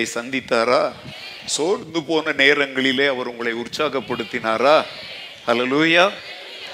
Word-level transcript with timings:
உங்களை 0.00 0.08
சந்தித்தாரா? 0.14 0.92
சோர்ந்து 1.46 2.02
போன 2.02 2.32
நேரங்களிலே 2.32 3.06
அவர் 3.06 3.26
உங்களை 3.26 3.52
உற்சாகப்படுத்தினாரா? 3.54 4.84
ஹalleluya. 5.46 6.10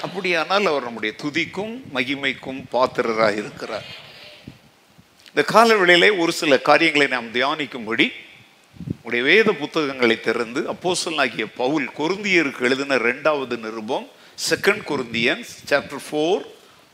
அப்படியானால் 0.03 0.67
அவர் 0.67 0.83
நம்முடைய 0.83 1.15
துதிக்கும் 1.23 1.81
மகிமைக்கும் 1.95 2.65
பாத்திரராக 2.71 3.33
இருக்கிறார். 3.33 3.85
இந்த 5.27 5.45
காலவெளியிலே 5.53 6.19
ஒரு 6.19 6.33
சில 6.33 6.59
காரியங்களை 6.59 7.07
நாம் 7.07 7.33
தியானிக்கும்படி 7.33 8.11
உடைய 9.03 9.25
வேத 9.25 9.53
புத்தகங்களை 9.53 10.21
திறந்து 10.21 10.61
அப்போசல் 10.73 11.17
ஆகிய 11.17 11.47
பவுல் 11.47 11.91
கொருந்தியருக்கு 11.99 12.61
எழுதின 12.61 12.97
ரெண்டாவது 12.97 13.59
நிருபம் 13.59 14.09
second 14.51 14.85
Corinthians 14.91 15.53
chapter 15.71 16.05
four 16.11 16.43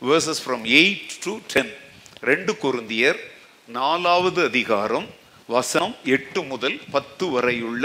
verses 0.03 0.43
from 0.47 0.65
eight 0.65 1.19
to 1.25 1.37
ten 1.47 1.73
ரெண்டு 2.21 2.57
கொருந்தியர் 2.63 3.21
நாலாவது 3.67 4.45
அதிகாரம் 4.45 5.21
வசனம் 5.55 5.95
எட்டு 6.17 6.41
முதல் 6.51 6.77
பத்து 6.95 7.25
வரையுள்ள 7.35 7.85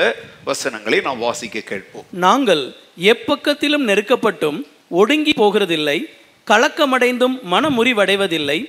வசனங்களை 0.49 0.97
நாம் 1.07 1.21
வாசிக்க 1.25 1.63
கேட்போம். 1.71 2.05
நாங்கள் 2.25 2.63
எப்பக்கத்திலும் 3.11 3.85
நெருக்கப்பட்டும் 3.89 4.59
ஒடுங்கி 5.01 5.33
போகிறதில்லை 5.41 5.97
கலக்கமடைந்தும் 6.51 7.35
மனமுறிவடைவதில்லை 7.53 8.59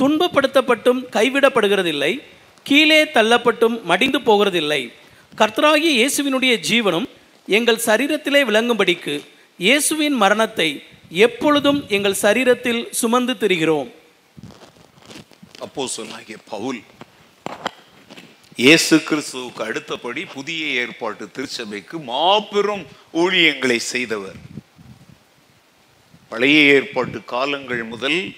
துன்பப்படுத்தப்பட்டும் 0.00 1.00
கைவிடப்படுகிறதில்லை 1.16 2.12
கீழே 2.68 3.00
தள்ளப்பட்டும் 3.16 3.76
மடிந்து 3.90 4.18
போகிறதில்லை. 4.28 4.82
கர்த்தராகிய 5.40 5.92
இயேசுவினுடைய 6.00 6.54
ஜீவனும் 6.68 7.08
எங்கள் 7.58 7.84
சரீரத்திலே 7.86 8.40
விளங்கும்படிக்கு 8.48 9.14
இயேசுவின் 9.66 10.16
மரணத்தை 10.22 10.68
எப்பொழுதும் 11.26 11.80
எங்கள் 11.96 12.20
சரீரத்தில் 12.24 12.82
சுமந்து 13.00 13.34
திரிகிறோம். 13.42 13.88
அப்போஸ்தலனாகிய 15.66 16.36
பவுல் 16.52 16.80
இயேசு 18.56 18.96
கிறிஸ்துவுக்கு 18.96 19.62
அடுத்தபடி 19.62 20.24
புதிய 20.24 20.80
ஏற்பாட்டு 20.80 21.30
திருச்சபைக்கு 21.30 21.98
மாபெரும் 21.98 22.86
ஊழியங்களை 23.14 23.76
செய்தவர். 23.76 24.34
பழைய 26.28 26.72
ஏற்பாட்டு 26.72 27.24
காலங்கள் 27.24 27.84
முதல் 27.84 28.32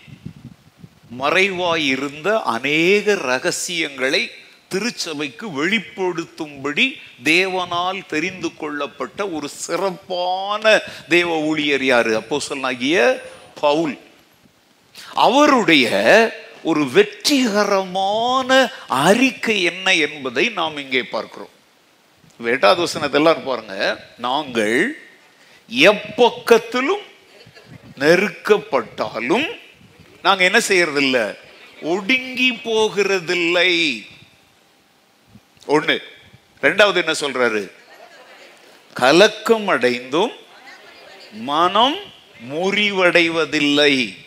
மறைவாயிருந்த 1.19 2.43
அநேக 2.43 3.15
ரகசியங்களை 3.15 4.31
திருச்சபைக்கு 4.69 5.65
வெளிப்படுத்தும்படி 5.65 6.93
தேவனால் 7.25 8.07
தெரிந்து 8.07 8.55
கொள்ளப்பட்ட 8.55 9.29
ஒரு 9.29 9.49
சிறப்பான 9.49 10.83
தேவ 11.09 11.39
ஊழியர் 11.41 11.85
யாரு? 11.85 12.23
சொல்லாகிய 12.39 13.23
பவுல். 13.61 13.99
அவருடைய 15.15 15.87
ஒரு 16.65 16.91
வெற்றிகரமான 16.91 18.71
அறிக்கை 18.89 19.63
என்ன 19.63 19.95
என்பதை 19.95 20.49
நாம் 20.49 20.77
இங்கே 20.77 21.03
பார்க்கிறோம். 21.03 21.49
எட்டாவது 22.45 22.85
வசனத்தெல்லாம் 22.85 23.45
பாருங்க. 23.45 24.05
நாங்கள் 24.19 24.99
எப்பக்கத்திலும் 25.71 27.03
நெருக்கப்பட்டாலும் 27.99 29.61
நாங்கள் 30.23 30.47
என்ன 30.47 30.59
செய்யறதில்ல? 30.69 31.37
ஒடுங்கி 31.83 32.53
போகிறதில்லை. 32.53 34.07
ஒண்ணு. 35.69 35.99
ரெண்டாவது 36.63 36.97
என்ன 36.97 37.13
சொல்றாரு? 37.13 37.71
கலக்கம் 38.95 39.69
அடைந்தும் 39.69 40.33
மனம் 41.33 41.97
முறிவடைவதில்லை. 42.53 44.24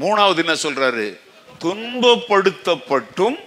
மூணாவது 0.00 0.36
என்ன 0.36 0.52
சொல்றாரு? 0.52 1.18
துன்பப்படுத்தப்பட்டும் 1.60 3.38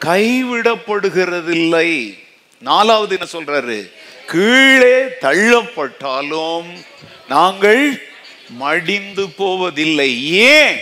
கைவிடப்படுகிறதில்லை. 0.00 2.18
நாலாவது 2.60 3.18
என்ன 3.18 3.28
சொல்றாரு? 3.32 3.90
கீழே 4.26 5.04
தள்ளப்பட்டாலும் 5.20 6.82
நாங்கள் 7.28 8.02
மடிந்து 8.48 9.28
போவதில்லை. 9.28 10.32
ஏன்? 10.32 10.80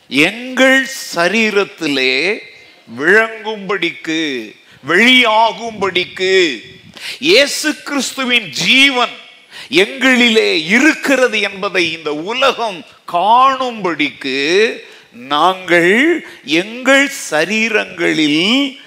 எங்கள் 0.08 0.86
சரீரத்திலே 1.14 2.42
விளங்கும்படிக்கு 2.98 4.52
வெளியாகும்படிக்கு 4.88 6.60
இயேசு 7.20 7.82
கிறிஸ்துவின் 7.82 8.50
ஜீவன் 8.50 9.10
எங்களிலே 9.80 10.50
இருக்கிறது 10.76 11.40
என்பதை 11.48 11.84
இந்த 11.92 12.10
உலகம் 12.32 12.78
காணும்படிக்கு 13.12 14.38
நாங்கள் 15.12 15.94
எங்கள் 16.44 17.06
சரீரங்களில் 17.30 18.78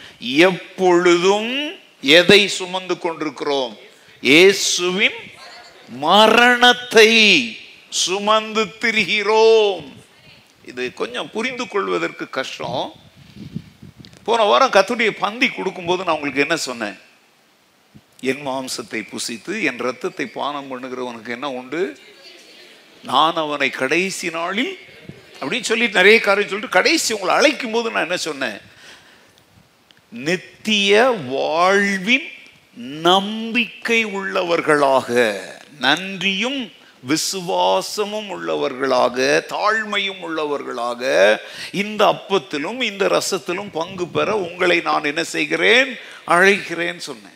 எப்பொழுதும் 0.50 1.54
எதை 2.02 2.42
சுமந்து 2.48 2.98
கொண்டிருக்கிறோம்? 2.98 3.74
இயேசுவின் 4.20 5.20
மரணத்தை 5.90 7.12
சுமந்து 7.90 8.66
திரிகிறோம். 8.82 9.86
இது 10.66 10.94
கொஞ்சம் 10.94 11.32
புரிந்து 11.32 11.68
கொள்வதற்கு 11.68 12.30
கஷ்டம். 12.30 12.94
போன 14.24 14.44
வாரம் 14.44 14.76
கத்துடைய 14.76 15.12
பந்தி 15.24 15.48
கொடுக்கும்போது 15.48 16.04
நான் 16.04 16.16
உங்களுக்கு 16.16 16.46
என்ன 16.48 16.56
சொன்னேன்? 16.56 16.98
என் 18.30 18.44
மாம்சத்தை 18.48 19.02
புசித்து 19.12 19.54
என் 19.70 19.82
ரத்தத்தை 19.88 20.26
பானம் 20.38 20.70
பண்ணுகிறவனுக்கு 20.72 21.32
என்ன 21.38 21.48
உண்டு? 21.60 21.82
நான் 23.10 23.42
அவனை 23.44 23.70
கடைசி 23.82 24.28
நாளில் 24.38 24.74
அப்படின்னு 25.40 25.70
சொல்லி 25.72 25.88
நிறைய 25.98 26.18
காரியம் 26.20 26.52
சொல்லிட்டு 26.52 26.78
கடைசி 26.78 27.10
உங்களை 27.14 27.34
அழைக்கும் 27.36 27.76
போது 27.76 27.92
நான் 27.92 28.08
என்ன 28.08 28.20
சொன்னேன்? 28.30 28.60
நித்திய 30.28 30.92
வாழ்வின் 31.34 32.30
நம்பிக்கை 33.10 34.00
உள்ளவர்களாக 34.18 35.12
நன்றியும் 35.86 36.60
விசுவாசமும் 37.12 38.30
உள்ளவர்களாக 38.36 39.18
தாழ்மையும் 39.54 40.22
உள்ளவர்களாக 40.28 41.04
இந்த 41.84 42.02
அப்பத்திலும் 42.14 42.80
இந்த 42.92 43.06
ரசத்திலும் 43.18 43.72
பங்கு 43.80 44.08
பெற 44.18 44.30
உங்களை 44.48 44.78
நான் 44.90 45.10
என்ன 45.12 45.24
செய்கிறேன்? 45.36 45.92
அழைக்கிறேன் 46.28 47.02
சொன்னேன். 47.10 47.35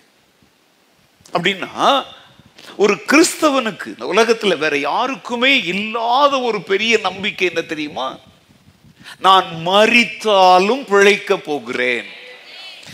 அப்படின்னா 1.34 2.06
ஒரு 2.78 2.94
கிறிஸ்தவனுக்கு 2.94 3.85
இந்த 3.85 4.06
உலகத்தில் 4.06 4.57
வேற 4.57 4.78
யாருக்குமே 4.78 5.63
இல்லாத 5.63 6.40
ஒரு 6.40 6.62
பெரிய 6.62 6.97
நம்பிக்கை 6.97 7.47
என்ன 7.47 7.62
தெரியுமா? 7.62 8.17
நான் 9.19 9.45
மறித்தாலும் 9.66 10.88
பிழைக்க 10.88 11.38
போகிறேன். 11.38 12.06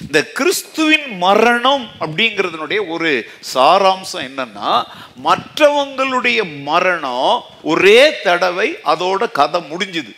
இந்த 0.01 0.31
கிறிஸ்துவின் 0.31 1.17
மரணம் 1.17 1.89
அப்படிங்கிறதுனுடைய 1.99 2.87
ஒரு 2.87 3.29
சாராம்சம் 3.53 4.29
என்னன்னா 4.29 4.83
மற்றவங்களுடைய 5.23 6.61
மரணம் 6.61 7.43
ஒரே 7.63 8.21
தடவை 8.21 8.77
அதோட 8.85 9.31
கதை 9.31 9.61
முடிஞ்சுது. 9.61 10.15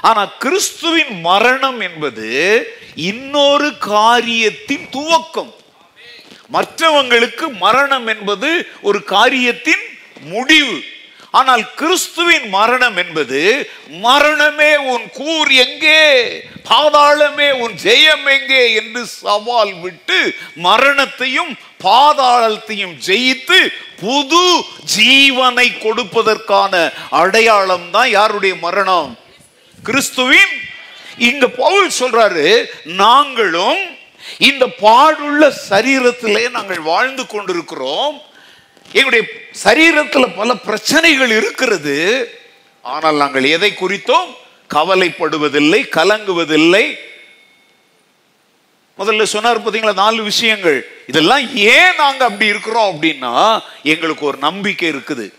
ஆனா 0.00 0.24
கிறிஸ்துவின் 0.24 1.20
மரணம் 1.20 1.80
என்பது 1.80 2.28
இன்னொரு 2.94 3.78
காரியத்தின் 3.78 4.88
துவக்கம். 4.92 5.54
மற்றவங்களுக்கு 6.52 7.48
மரணம் 7.58 8.06
என்பது 8.06 8.68
ஒரு 8.82 9.04
காரியத்தின் 9.04 9.84
முடிவு. 10.20 10.80
ஆனால் 11.30 11.74
கிறிஸ்துவின் 11.74 12.48
மரணம் 12.48 12.96
என்பது 12.96 13.70
மரணமே 13.88 14.76
உன் 14.76 15.10
கூர் 15.12 15.52
எங்கே? 15.52 16.22
பாதாளமே 16.70 17.52
உன் 17.52 17.74
ஜெயம் 17.82 18.40
எங்கே? 18.40 18.74
என்று 18.74 19.06
சவால் 19.06 19.72
விட்டு 19.72 20.36
மரணத்தையும் 20.54 21.56
பாதாளத்தையும் 21.84 22.94
ஜெயித்து 23.06 23.68
புது 24.00 24.64
ஜீவனை 24.96 25.78
கொடுப்பதற்கான 25.78 26.92
அடையாளம் 27.10 27.90
தான் 27.90 28.10
யாருடைய 28.10 28.54
மரணம்? 28.54 29.18
கிறிஸ்துவின். 29.82 30.54
இங்க 31.18 31.48
பவுல் 31.48 31.90
சொல்றாரு 32.00 32.66
நாங்களும் 32.84 33.78
இந்த 34.38 34.66
பாடுள்ள 34.66 35.52
சரீரத்திலே 35.70 36.50
நாங்கள் 36.50 36.80
வாழ்ந்து 36.80 37.26
கொண்டிருக்கிறோம். 37.26 38.20
எங்களுடைய 38.92 39.24
சரீரத்தில் 39.64 40.36
பல 40.36 40.54
பிரச்சனைகள் 40.54 41.30
இருக்கிறது. 41.30 41.96
ஆனால் 42.82 43.16
நாங்கள் 43.16 43.44
எதை 43.44 43.74
குறித்தோம்? 43.74 44.36
கவலைப்படுவதில்லை 44.74 45.80
கலங்குவதில்லை. 45.96 46.94
முதல்ல 48.98 49.22
சொன்னார் 49.22 49.62
பார்த்தீங்களா 49.62 49.94
நாலு 49.94 50.22
விஷயங்கள். 50.22 50.86
இதெல்லாம் 51.06 51.56
ஏன் 51.56 51.96
நாங்க 51.96 52.24
அப்படி 52.24 52.46
இருக்கிறோம் 52.46 52.88
அப்படின்னா 52.94 53.60
எங்களுக்கு 53.82 54.26
ஒரு 54.26 54.38
நம்பிக்கை 54.38 54.88
இருக்குது. 54.88 55.32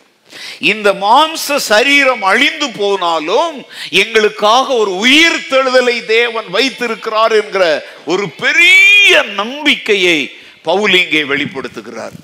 இந்த 0.66 0.90
மாம்ச 1.02 1.58
சரீரம் 1.68 2.24
அழிந்து 2.24 2.68
போனாலும் 2.72 3.58
எங்களுக்காக 3.96 4.68
ஒரு 4.74 4.92
உயிர் 4.98 5.48
தெழுதலை 5.50 6.06
தேவன் 6.06 6.48
வைத்திருக்கிறார் 6.50 7.34
என்கிற 7.34 7.66
ஒரு 8.06 8.30
பெரிய 8.38 9.24
நம்பிக்கையை 9.34 10.20
பவுல் 10.62 10.96
இங்கே 10.96 11.24
வெளிப்படுத்துகிறார். 11.24 12.16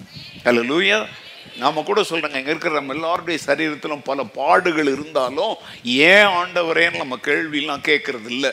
லூயா 0.69 0.99
நாம 1.57 1.81
கூட 1.83 2.01
சொல்றேங்க 2.01 2.37
இங்க 2.37 2.51
இருக்கிற 2.51 2.73
நம்ம 2.73 2.93
எல்லாருடைய 2.93 3.37
சரீரத்திலும் 3.39 4.03
பல 4.03 4.23
பாடுகள் 4.37 4.89
இருந்தாலும் 4.91 5.53
ஏன் 6.07 6.29
ஆண்டவரேன்னு 6.39 6.97
நம்ம 6.97 7.17
கேள்வியெல்லாம் 7.23 7.83
கேட்கறது 7.85 8.29
இல்லை 8.29 8.51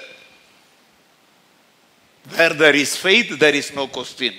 where 2.26 2.56
there 2.56 2.74
is 2.74 2.96
faith 3.02 3.32
there 3.38 3.54
is 3.54 3.72
no 3.72 3.86
question 3.98 4.38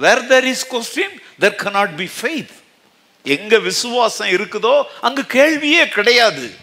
where 0.00 0.26
there 0.26 0.44
is 0.44 0.66
question 0.66 1.14
there 1.38 1.54
cannot 1.64 1.94
be 1.96 2.08
faith 2.18 2.52
எங்க 3.24 3.58
விசுவாசம் 3.58 4.28
இருக்குதோ 4.28 4.82
அங்க 5.00 5.22
கேள்வியே 5.22 5.88
கிடையாது. 5.88 6.54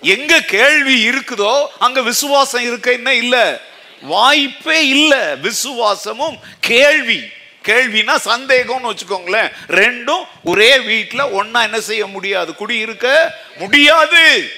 எங்க 0.00 0.40
கேள்வி 0.40 1.08
இருக்குதோ 1.08 1.66
அங்க 1.78 2.02
விசுவாசம் 2.02 2.62
இருக்க 2.62 2.92
என்ன 2.92 3.14
இல்ல? 3.14 3.60
வாய்ப்பே 4.02 4.88
இல்ல. 4.88 5.36
விசுவாசமும் 5.36 6.38
கேள்வி. 6.60 7.20
கேள்வினா 7.62 8.16
சந்தேகம்னு 8.24 8.90
வச்சுக்கோங்களேன். 8.90 9.52
ரெண்டும் 9.68 10.24
ஒரே 10.44 10.78
வீட்டில் 10.78 11.20
ஒன்னா 11.20 11.62
என்ன 11.62 11.80
செய்ய 11.80 12.06
முடியாது? 12.06 12.54
குடி 12.54 12.78
இருக்க 12.78 13.34
முடியாது. 13.58 14.50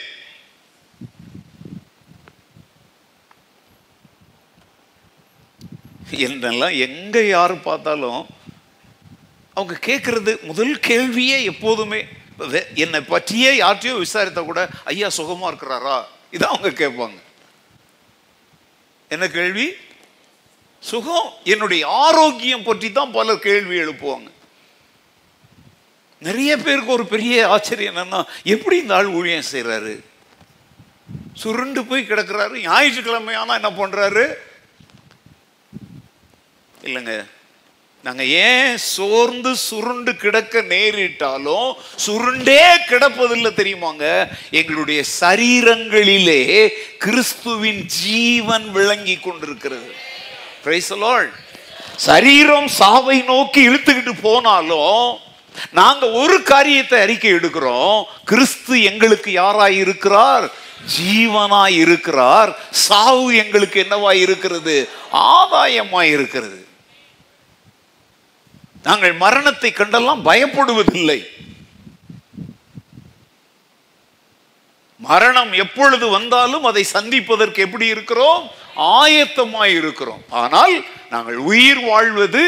என்னெல்லாம் 6.11 6.79
எங்க 6.79 7.23
யாரு 7.23 7.57
பார்த்தாலும் 7.57 8.27
அவங்க 9.55 9.75
கேட்குறது 9.89 10.33
முதல் 10.51 10.75
கேள்வியே 10.89 11.39
எப்போதுமே 11.53 12.01
என்னை 12.85 13.01
பற்றியே 13.01 13.51
யார்ட்டையோ 13.61 13.97
விசாரித்தா 14.05 14.43
கூட 14.45 14.63
ஐயா 14.93 15.09
சுகமாக 15.19 15.51
இருக்கிறாரா? 15.51 15.97
இதான் 16.35 16.53
அவங்க 16.55 16.71
கேட்பாங்க. 16.83 17.19
என்ன 19.15 19.25
கேள்வி? 19.29 19.67
சுகம் 20.83 21.29
என்னுடைய 21.53 21.83
ஆரோக்கியம் 22.05 22.67
பற்றி 22.69 22.89
தான் 22.93 23.15
பலர் 23.19 23.45
கேள்வி 23.49 23.77
எழுப்புவாங்க. 23.85 24.29
நிறைய 26.27 26.57
பேருக்கு 26.57 26.97
ஒரு 26.97 27.07
பெரிய 27.13 27.47
ஆச்சரியம் 27.55 27.95
என்னன்னா 27.95 28.21
எப்படி 28.55 28.77
இந்த 28.83 28.95
ஆள் 28.99 29.15
ஊழியம் 29.19 29.51
செய்கிறாரு 29.53 29.95
சுருண்டு 31.43 31.81
போய் 31.85 32.09
கிடக்குறாரு 32.11 32.57
ஞாயிற்றுக்கிழமை 32.67 33.35
ஆனால் 33.35 33.59
என்ன 33.61 33.71
பண்ணுறாரு 33.81 34.25
இல்லைங்க. 36.87 37.15
நாங்கள் 38.05 38.29
ஏன் 38.29 38.77
சோர்ந்து 38.77 39.57
சுருண்டு 39.57 40.17
கிடக்க 40.17 40.63
நேரிட்டாலும் 40.63 41.69
சுருண்டே 42.07 42.65
கிடப்பதில்லை 42.89 43.51
தெரியுமாங்க? 43.61 44.27
எங்களுடைய 44.51 45.03
சரீரங்களிலே 45.21 46.69
கிறிஸ்துவின் 46.99 47.87
ஜீவன் 47.87 48.71
விளங்கி 48.71 49.17
கொண்டிருக்கிறது. 49.17 49.89
சரீரம் 51.97 52.69
சாவை 52.69 53.23
நோக்கி 53.23 53.69
இழுத்துக்கிட்டு 53.69 54.13
போனாலும் 54.23 55.17
நாங்க 55.73 56.11
ஒரு 56.11 56.43
காரியத்தை 56.43 57.01
அறிக்கை 57.01 57.33
எடுக்கிறோம். 57.33 58.05
கிறிஸ்து 58.25 58.83
எங்களுக்கு 58.83 59.31
யாராய் 59.31 59.79
இருக்கிறார்? 59.79 60.51
ஜீவனாய் 60.99 61.77
இருக்கிறார். 61.79 62.59
சாவு 62.71 63.37
எங்களுக்கு 63.37 63.87
என்னவாய் 63.89 64.21
இருக்கிறது? 64.27 64.89
ஆதாயமாய் 65.13 66.13
இருக்கிறது. 66.19 66.67
நாங்கள் 68.87 69.15
மரணத்தை 69.25 69.71
கண்டெல்லாம் 69.77 70.23
பயப்படுவதில்லை. 70.29 71.21
மரணம் 75.11 75.53
எப்பொழுது 75.63 76.07
வந்தாலும் 76.09 76.69
அதை 76.71 76.83
சந்திப்பதற்கு 76.93 77.63
எப்படி 77.67 77.87
இருக்கிறோம்? 77.95 78.45
ஆயத்தமாய் 78.99 79.75
இருக்கிறோம் 79.81 80.23
ஆனால் 80.43 80.75
நாங்கள் 81.11 81.39
உயிர் 81.51 81.83
வாழ்வது 81.91 82.45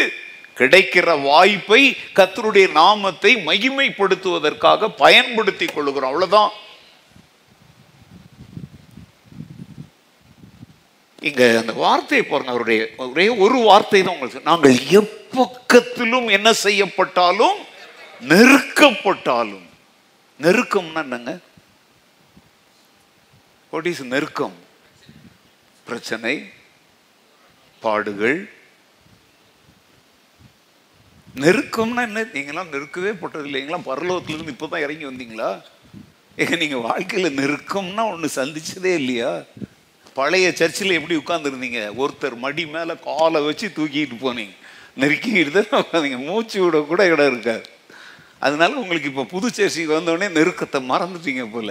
கிடைக்கிற 0.60 1.08
வாய்ப்பை 1.22 1.82
கத்தருடைய 2.18 2.66
நாமத்தை 2.80 3.32
மகிமைப்படுத்துவதற்காக 3.48 4.88
பயன்படுத்திக் 5.02 5.74
கொள்கிறோம் 5.74 6.10
அவ்வளவுதான். 6.10 6.52
இங்க 11.22 11.58
அந்த 11.58 11.72
வார்த்தையை 11.72 12.24
பாருங்க 12.26 12.50
அவருடைய 12.50 12.80
ஒரே 12.96 13.28
ஒரு 13.28 13.58
வார்த்தை 13.58 14.02
தான் 14.02 14.14
உங்களுக்கு 14.14 14.48
நாங்கள் 14.48 14.76
எப்பக்கத்திலும் 15.00 16.28
என்ன 16.36 16.52
செய்யப்பட்டாலும் 16.52 17.58
நெருக்கப்பட்டாலும். 18.22 19.66
நெருக்கம்னா 20.40 21.00
என்னங்க? 21.06 21.32
வாட் 23.72 23.86
இஸ் 23.86 24.02
நெருக்கம்? 24.02 24.56
பிரச்சனை 25.86 26.34
பாடுகள். 27.82 28.38
நெருக்கம்னா 31.34 32.02
என்ன? 32.02 32.24
நீங்களாம் 32.34 32.72
நெருக்கவே 32.74 33.12
போட்டது 33.12 33.48
இல்லைங்களா 33.48 33.80
பரலோகத்துலேருந்து 33.90 34.54
இப்போ 34.54 34.66
தான் 34.66 34.84
இறங்கி 34.86 35.06
வந்தீங்களா? 35.10 35.50
ஏங்க 36.38 36.56
நீங்க 36.56 36.76
வாழ்க்கையில 36.88 37.30
நெருக்கம்னா 37.40 38.04
ஒண்ணு 38.12 38.28
சந்திச்சதே 38.40 38.94
இல்லையா? 38.94 39.42
பழைய 40.18 40.46
சர்ச்சில் 40.60 40.96
எப்படி 40.98 41.16
உட்காந்துருந்தீங்க 41.22 41.80
ஒருத்தர் 42.02 42.36
மடி 42.44 42.64
மேலே 42.74 42.94
காலை 43.08 43.40
வச்சு 43.46 43.66
தூக்கிட்டு 43.78 44.16
போனீங்க. 44.24 44.54
நெருக்கிக்கிட்டு 45.02 45.52
தான் 45.56 45.82
உட்காந்தீங்க 45.84 46.18
மூச்சு 46.28 46.58
விட 46.62 46.78
கூட 46.90 47.02
இடம் 47.12 47.30
இருக்காது. 47.32 47.64
அதனால 48.46 48.78
உங்களுக்கு 48.82 49.10
இப்போ 49.10 49.24
புது 49.34 49.48
சர்ச்சைக்கு 49.58 49.96
வந்தோடனே 49.98 50.28
நெருக்கத்தை 50.38 50.80
மறந்துட்டீங்க 50.92 51.44
போல. 51.54 51.70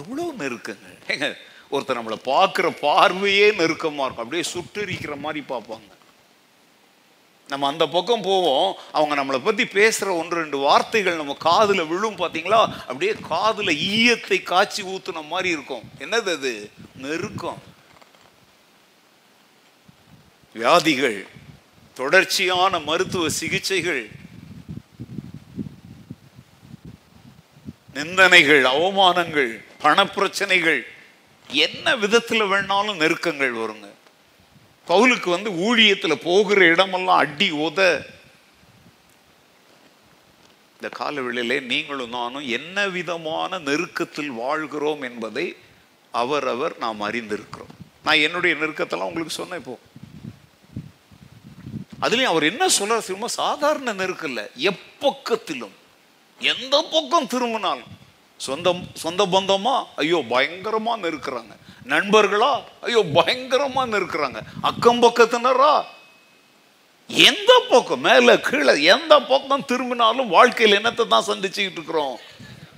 எவ்வளோ 0.00 0.26
நெருக்கங்கள் 0.42 0.98
ஏங்க 1.12 1.28
ஒருத்தர் 1.72 1.98
நம்மளை 2.00 2.18
பார்க்குற 2.32 2.66
பார்வையே 2.86 3.48
நெருக்கமாக 3.60 4.06
இருக்கும். 4.06 4.24
அப்படியே 4.26 4.44
சுட்டரிக்கிற 4.54 5.14
மாதிரி 5.24 5.40
பார்ப்பாங்க. 5.52 5.90
நம்ம 7.50 7.66
அந்த 7.66 7.88
பக்கம் 7.88 8.22
போவோம் 8.22 8.76
அவங்க 8.92 9.14
நம்மளை 9.16 9.44
பற்றி 9.44 9.66
பேசுகிற 9.66 10.16
ஒன்று 10.16 10.36
ரெண்டு 10.36 10.58
வார்த்தைகள் 10.58 11.16
நம்ம 11.16 11.36
காதுல 11.44 11.86
விழும் 11.88 12.18
பார்த்தீங்களா 12.18 12.60
அப்படியே 12.80 13.12
காதுல 13.12 13.70
ஈயத்தை 13.90 14.42
காய்ச்சி 14.42 14.82
ஊத்துன 14.82 15.26
மாதிரி 15.26 15.48
இருக்கும். 15.48 15.90
என்னது 15.98 16.32
அது? 16.32 16.70
நெருக்கம். 16.96 17.62
வியாதிகள் 20.52 21.26
தொடர்ச்சியான 21.94 22.78
மருத்துவ 22.78 23.28
சிகிச்சைகள் 23.28 24.10
நிந்தனைகள் 27.94 28.62
அவமானங்கள் 28.62 29.64
பணப்பிரச்சனைகள் 29.80 30.82
என்ன 31.48 31.96
விதத்தில் 31.96 32.42
வேணாலும் 32.42 32.96
நெருக்கங்கள் 32.96 33.54
வருங்க. 33.54 33.89
பவுலுக்கு 34.90 35.30
வந்து 35.30 35.50
ஊழியத்தில் 35.50 36.22
போகிற 36.22 36.64
இடமெல்லாம் 36.64 37.16
அடி 37.16 37.52
உத. 37.52 38.06
இந்த 40.74 40.88
காலவெளியிலே 40.98 41.62
நீங்களும் 41.62 42.08
நானும் 42.08 42.48
என்ன 42.48 42.88
விதமான 42.88 43.58
நெருக்கத்தில் 43.58 44.30
வாழ்கிறோம் 44.30 45.02
என்பதை 45.02 45.56
அவரவர் 46.10 46.78
நாம் 46.78 47.00
அறிந்திருக்கிறோம். 47.00 47.74
நான் 48.04 48.22
என்னுடைய 48.26 48.56
நெருக்கத்தெல்லாம் 48.56 49.08
உங்களுக்கு 49.10 49.34
சொன்னேன் 49.34 49.58
இப்போ. 49.58 49.78
அதுலேயும் 52.00 52.32
அவர் 52.32 52.42
என்ன 52.42 52.66
சொல்றாரு 52.66 53.06
திரும்ப 53.06 53.28
சாதாரண 53.28 53.92
நெருக்கம் 53.92 54.36
எப்பக்கத்திலும் 54.72 55.76
எந்த 56.38 56.88
பக்கம் 56.92 57.26
திரும்பினாலும் 57.26 57.92
சொந்தம் 58.36 58.90
சொந்த 58.94 59.26
பந்தமா? 59.26 59.84
ஐயோ 59.96 60.24
பயங்கரமாக 60.28 61.08
நெருக்கிறாங்க. 61.08 61.54
நண்பர்களா? 61.88 62.62
ஐயோ 62.80 63.04
பயங்கரமா 63.14 63.86
நெருக்கிறாங்க 63.86 64.40
அக்கம் 64.60 65.02
பக்கத்தினரா? 65.02 65.84
எந்த 67.08 67.62
பக்கம்? 67.68 68.00
மேல 68.00 68.40
கீழே 68.40 68.82
எந்த 68.82 69.20
பக்கம் 69.20 69.64
திரும்பினாலும் 69.64 70.28
வாழ்க்கையில் 70.28 70.78
என்னத்தை 70.78 71.06
தான் 71.06 71.24
சந்திச்சுக்கிட்டு 71.26 71.72
இருக்கிறோம்? 71.72 72.18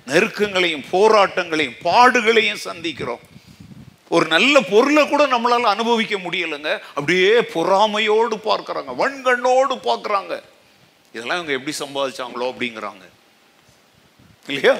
நெருக்கங்களையும் 0.06 0.84
போராட்டங்களையும் 0.92 1.76
பாடுகளையும் 1.82 2.58
சந்திக்கிறோம். 2.64 3.18
ஒரு 4.08 4.26
நல்ல 4.26 4.60
பொருளை 4.60 5.08
கூட 5.08 5.26
நம்மளால 5.26 5.60
அனுபவிக்க 5.60 6.16
முடியலைங்க. 6.16 6.78
அப்படியே 6.88 7.38
பொறாமையோடு 7.38 8.36
பார்க்குறாங்க. 8.36 8.94
வன்கண்ணோடு 8.98 9.76
பார்க்குறாங்க. 9.82 10.42
இதெல்லாம் 11.12 11.48
இவங்க 11.48 11.52
எப்படி 11.52 11.76
சம்பாதிச்சாங்களோ 11.78 12.44
அப்படிங்கிறாங்க. 12.44 13.08
இல்லையா? 14.46 14.76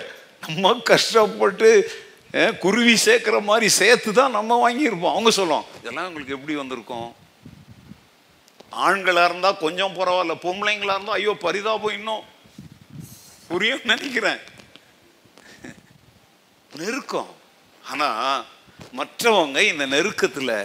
நம்ம 0.47 0.75
கஷ்டப்பட்டு 0.75 1.93
குருவி 2.65 2.95
சேர்க்குற 3.07 3.39
மாதிரி 3.49 3.69
சேர்த்து 3.81 4.11
தான் 4.19 4.37
நம்ம 4.37 4.57
வாங்கியிருப்போம். 4.63 5.15
அவங்க 5.15 5.31
சொல்லுவோம் 5.39 5.67
இதெல்லாம் 5.81 6.07
உங்களுக்கு 6.11 6.37
எப்படி 6.37 6.55
வந்திருக்கும்? 6.61 7.11
ஆண்களாக 8.87 9.29
இருந்தால் 9.29 9.61
கொஞ்சம் 9.65 9.97
பரவாயில்ல 9.99 10.35
பொம்பளைங்களாக 10.45 10.97
இருந்தால் 10.97 11.19
ஐயோ 11.19 11.35
பரிதாபம் 11.47 11.97
இன்னும். 11.99 12.25
புரியும் 13.51 13.87
நினைக்கிறேன். 13.91 14.41
நெருக்கம். 16.81 17.31
ஆனால் 17.91 18.45
மற்றவங்க 18.99 19.59
இந்த 19.73 19.85
நெருக்கத்தில் 19.95 20.57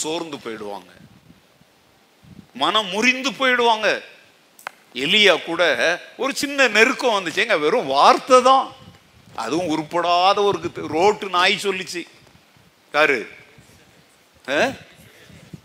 சோர்ந்து 0.00 0.36
போயிடுவாங்க. 0.44 0.90
மனம் 2.62 2.88
முறிந்து 2.94 3.30
போயிடுவாங்க. 3.40 3.88
எலியா 5.04 5.34
கூட 5.42 5.62
ஒரு 6.22 6.32
சின்ன 6.42 6.68
நெருக்கம் 6.78 7.16
வந்துச்சுங்க 7.16 7.58
வெறும் 7.66 7.92
வார்த்தை 7.94 8.38
தான். 8.50 8.66
அதுவும் 9.36 9.68
உருப்படாத 9.68 10.42
ஒரு 10.42 10.60
ரோட்டு 10.74 11.28
நாய் 11.28 11.58
சொல்லிச்சு. 11.62 12.06
யாரு? 12.92 13.28
ஆ? 14.48 14.60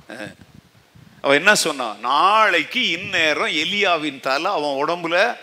ஆ. 0.10 1.32
என்ன 1.34 1.56
சொன்னான் 1.56 2.00
நாளைக்கு 2.00 2.90
இந்நேரம் 2.90 3.48
எலியாவின் 3.48 4.20
தலை 4.20 4.52
அவன் 4.52 4.86
உடம்புல. 4.86 5.36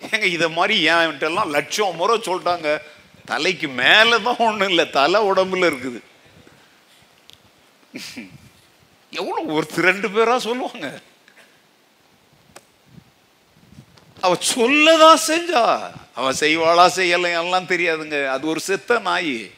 ஏங்க 0.00 0.22
இதை 0.22 0.50
மாதிரி 0.50 0.88
என்கிட்டலாம் 0.88 1.46
லட்சம் 1.46 1.96
முறை 1.96 2.18
சொல்லிட்டாங்க. 2.18 2.80
தலைக்கு 3.24 3.68
மேலே 3.68 4.22
தான் 4.22 4.36
ஒன்றும் 4.38 4.68
இல்லை 4.68 4.90
தலை 4.90 5.20
உடம்புல 5.20 5.72
இருக்குது. 5.72 6.00
எவ்வளோ 9.10 9.60
ஒருத்தர் 9.60 9.80
ரெண்டு 9.80 10.10
பேராக 10.10 10.38
சொல்லுவாங்க. 10.38 11.00
அவ 14.20 14.36
சொல்லதான் 14.54 15.18
செஞ்சா. 15.26 15.90
அவ 16.14 16.32
செய்வாளா 16.32 16.90
செய்யலை 16.96 17.40
எல்லாம் 17.40 17.66
தெரியாதுங்க. 17.66 18.28
அது 18.28 18.46
ஒரு 18.46 18.60
செத்த 18.60 18.98
நாய். 18.98 19.50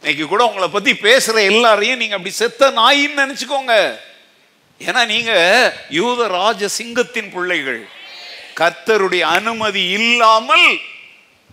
இன்னைக்கு 0.00 0.26
கூட 0.26 0.44
உங்களை 0.44 0.68
பத்தி 0.68 0.92
பேசுற 0.92 1.44
எல்லாரையும் 1.44 1.98
நீங்க 1.98 2.16
அப்படி 2.16 2.34
செத்த 2.34 2.70
நாயின்னு 2.70 3.20
நினைச்சுக்கோங்க. 3.20 3.98
ஏன்னா 4.78 5.06
நீங்க 5.06 5.32
யூத 5.90 6.28
ராஜ 6.28 6.68
சிங்கத்தின் 6.68 7.32
பிள்ளைகள். 7.32 7.88
கர்த்தருடைய 8.56 9.20
அனுமதி 9.20 9.82
இல்லாமல் 9.82 10.78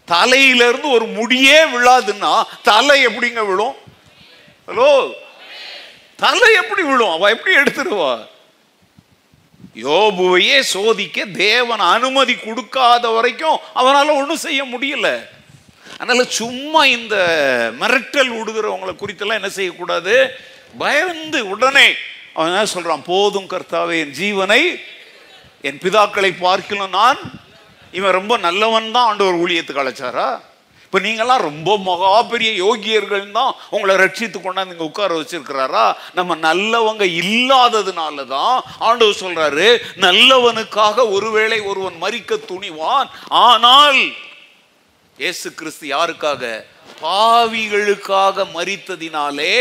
தலையிலிருந்து 0.05 0.89
ஒரு 0.89 1.05
முடியே 1.05 1.59
விழாதுன்னா 1.73 2.43
தலை 2.63 3.07
எப்படிங்க 3.07 3.45
விழும்? 3.45 3.75
ஹலோ? 4.67 5.11
தலை 6.15 6.53
எப்படி 6.53 6.81
விழும்? 6.81 7.09
அவ 7.09 7.29
எப்படி 7.29 7.55
எடுத்துடுவா 7.55 8.27
யோபுவையே 9.85 10.59
சோதிக்க 10.59 11.25
தேவன் 11.25 11.79
அனுமதி 11.79 12.35
கொடுக்காத 12.35 13.09
வரைக்கும் 13.09 13.57
அவனால் 13.73 14.17
ஒன்றும் 14.19 14.45
செய்ய 14.47 14.61
முடியல. 14.65 15.09
அதனால் 15.99 16.35
சும்மா 16.39 16.85
இந்த 16.85 17.15
மிரட்டல் 17.79 18.31
விடுகிறவங்களை 18.37 18.93
குறித்தெல்லாம் 18.95 19.39
என்ன 19.41 19.49
செய்யக்கூடாது? 19.49 20.15
பயந்து 20.77 21.49
உடனே 21.49 21.87
அவன் 22.33 22.51
என்ன 22.51 22.65
சொல்கிறான் 22.65 23.03
போதும் 23.05 23.49
கர்த்தாவே 23.49 23.95
என் 24.03 24.15
ஜீவனை 24.19 24.61
என் 25.61 25.81
பிதாக்களை 25.83 26.31
பார்க்கலாம் 26.39 26.89
நான். 26.89 27.21
இவன் 27.91 28.17
ரொம்ப 28.19 28.37
நல்லவன் 28.37 28.91
தான் 28.91 29.07
ஆண்டவர் 29.07 29.39
ஊழியத்துக்கு 29.43 29.83
அழைச்சாரா? 29.83 30.41
இப்போ 30.87 30.99
நீங்களாம் 31.05 31.45
ரொம்ப 31.47 31.69
மகா 31.87 32.09
பெரிய 32.29 32.51
யோகியர்கள் 32.65 33.25
தான் 33.37 33.55
உங்களை 33.75 33.93
ரட்சித்து 34.01 34.37
கொண்டாந்து 34.43 34.73
இங்கே 34.75 34.85
உட்கார 34.91 35.17
வச்சிருக்கிறாரா? 35.17 35.83
நம்ம 36.17 36.35
நல்லவங்க 36.45 37.05
இல்லாததுனால 37.23 38.25
தான் 38.27 38.55
ஆண்டவர் 38.87 39.19
சொல்றாரு 39.23 39.67
நல்லவனுக்காக 40.05 41.05
ஒருவேளை 41.15 41.59
ஒருவன் 41.71 41.97
மறிக்க 42.03 42.39
துணிவான். 42.51 43.09
ஆனால் 43.47 44.01
இயேசு 45.19 45.47
கிறிஸ்து 45.59 45.85
யாருக்காக? 45.95 46.43
பாவிகளுக்காக 47.03 48.45
மறித்ததினாலே 48.57 49.53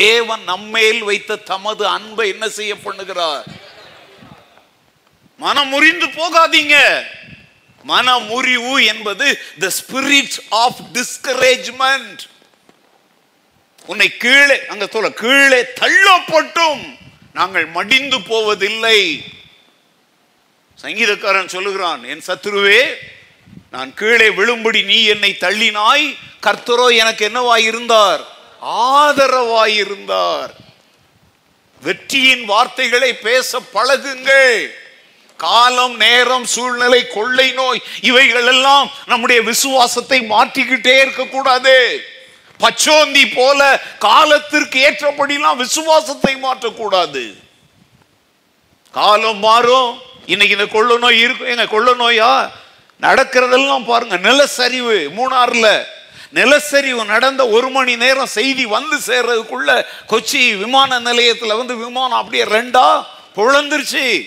தேவன் 0.00 0.44
நம்மேல் 0.52 1.02
வைத்த 1.08 1.42
தமது 1.52 1.84
அன்பை 1.96 2.26
என்ன 2.34 2.46
செய்ய 2.58 2.74
பண்ணுகிறார்? 2.86 3.44
மனம் 5.40 5.70
முறிந்து 5.74 6.06
போகாதீங்க. 6.20 6.76
மனமுறிவு 7.86 8.84
என்பது 8.84 9.40
த 9.58 9.70
ஸ்பிரிட் 9.80 10.38
ஆஃப் 10.48 10.80
டிஸ்கரேஜ்மெண்ட் 10.92 12.18
உன்னை 13.86 14.16
கீழே 14.16 14.66
அங்க 14.66 14.86
சொல்ல 14.86 15.10
கீழே 15.10 15.66
தள்ளப்பட்டும். 15.80 16.98
நாங்கள் 17.32 17.66
மடிந்து 17.66 18.22
போவதில்லை. 18.22 19.24
சங்கீதக்காரன் 20.82 21.48
சொல்லுகிறான் 21.48 22.04
என் 22.04 22.22
சத்ருவே 22.26 22.94
நான் 23.70 23.94
கீழே 23.94 24.28
விழும்படி 24.28 24.84
நீ 24.84 25.04
என்னை 25.04 25.36
தள்ளினாய். 25.40 26.16
கர்த்தரோ 26.42 26.96
எனக்கு 26.96 27.28
என்னவாயிருந்தார்? 27.28 28.24
இருந்தார் 29.66 30.54
வெற்றியின் 31.82 32.44
வார்த்தைகளை 32.44 33.14
பேச 33.14 33.60
பழகுங்கள். 33.74 34.70
காலம் 35.36 35.96
நேரம் 35.96 36.44
சூழ்நிலை 36.44 37.06
கொள்ளை 37.06 37.50
நோய் 37.50 37.82
இவைகள் 38.00 38.46
எல்லாம் 38.46 38.90
நம்முடைய 39.06 39.42
விசுவாசத்தை 39.42 40.20
மாற்றிக்கிட்டே 40.20 41.00
இருக்கக்கூடாது. 41.00 42.00
பச்சோந்தி 42.60 43.34
போல 43.34 43.80
காலத்திற்கு 43.98 44.78
ஏற்றபடிலாம் 44.88 45.56
விசுவாசத்தை 45.56 46.36
மாற்றக்கூடாது. 46.36 47.34
காலம் 48.92 49.38
மாறும். 49.38 49.98
இன்னைக்கு 50.26 50.56
இந்த 50.56 50.70
கொள்ள 50.70 50.98
நோய் 50.98 51.18
இருக்கும் 51.18 51.48
எங்க 51.48 51.66
கொள்ள 51.66 51.94
நோயா? 51.94 52.50
நடக்கிறதெல்லாம் 53.00 53.84
பாருங்க. 53.84 54.16
நிலச்சரிவு 54.16 55.08
மூணாறுல. 55.18 55.84
நிலச்சரிவு 56.34 57.04
நடந்த 57.04 57.48
ஒரு 57.48 57.68
மணி 57.68 57.96
நேரம் 57.96 58.26
செய்தி 58.26 58.64
வந்து 58.64 58.96
சேர்றதுக்குள்ள 59.06 59.84
கொச்சி 60.08 60.58
விமான 60.58 60.98
நிலையத்தில் 60.98 61.56
வந்து 61.56 61.76
விமானம் 61.76 62.18
அப்படியே 62.18 62.44
ரெண்டா 62.44 63.04
புழந்துருச்சு. 63.36 64.26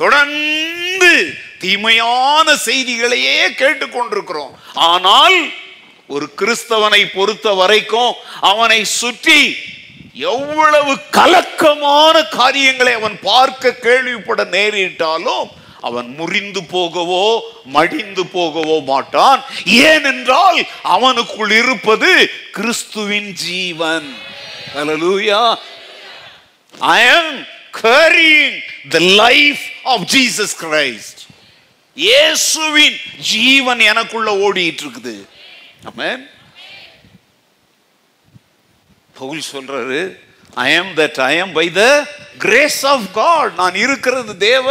தொடர்ந்து 0.00 1.12
தீமையான 1.62 2.46
செய்திகளையே 2.66 3.38
கேட்டுக்கொண்டிருக்கிறோம். 3.60 4.52
ஆனால் 4.90 5.38
ஒரு 6.14 6.26
கிறிஸ்தவனை 6.40 7.02
பொறுத்த 7.16 7.48
வரைக்கும் 7.60 8.12
அவனை 8.50 8.80
சுற்றி 9.00 9.40
எவ்வளவு 10.32 10.92
கலக்கமான 11.16 12.14
காரியங்களை 12.38 12.92
அவன் 13.00 13.16
பார்க்க 13.30 13.80
கேள்விப்பட 13.86 14.44
நேரிட்டாலும் 14.54 15.48
அவன் 15.88 16.08
முறிந்து 16.18 16.62
போகவோ 16.72 17.26
மடிந்து 17.76 18.24
போகவோ 18.36 18.76
மாட்டான். 18.92 19.40
ஏனென்றால் 19.90 20.58
அவனுக்குள் 20.94 21.52
இருப்பது 21.60 22.10
கிறிஸ்துவின் 22.56 23.30
ஜீவன். 23.44 24.08
ஹalleluya 24.74 25.42
I 26.96 27.00
am 27.18 27.28
carrying 27.82 28.54
the 28.94 29.02
life 29.24 29.62
of 29.92 29.98
Jesus 30.14 30.50
Christ. 30.62 31.16
இயேசுவின் 31.96 32.98
ஜீவன் 33.30 33.80
எனக்குள்ள 33.90 34.30
ஓடிட்டு 34.46 34.82
இருக்குது 34.84 35.14
ஆமென் 35.90 36.22
பவுல் 39.20 39.42
சொல்றாரு 39.52 40.00
I 40.66 40.68
am 40.80 40.88
that 41.00 41.18
I 41.30 41.32
am 41.36 41.52
by 41.58 41.66
the 41.80 41.82
grace 42.44 42.80
of 42.92 43.06
God 43.12 43.52
நான் 43.60 43.74
இருக்கிறது 43.84 44.32
தேவ 44.36 44.66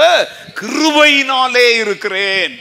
கிருபையினாலே 0.62 1.68
இருக்கிறேன். 1.84 2.56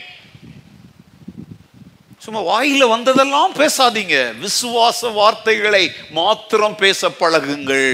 சும்மா 2.25 2.41
வாயில 2.53 2.85
வந்ததெல்லாம் 2.88 3.53
பேசாதீங்க. 3.55 4.17
விசுவாச 4.45 5.12
வார்த்தைகளை 5.21 5.85
மாத்திரம் 6.11 6.76
பேச 6.85 7.09
பழகுங்கள். 7.21 7.91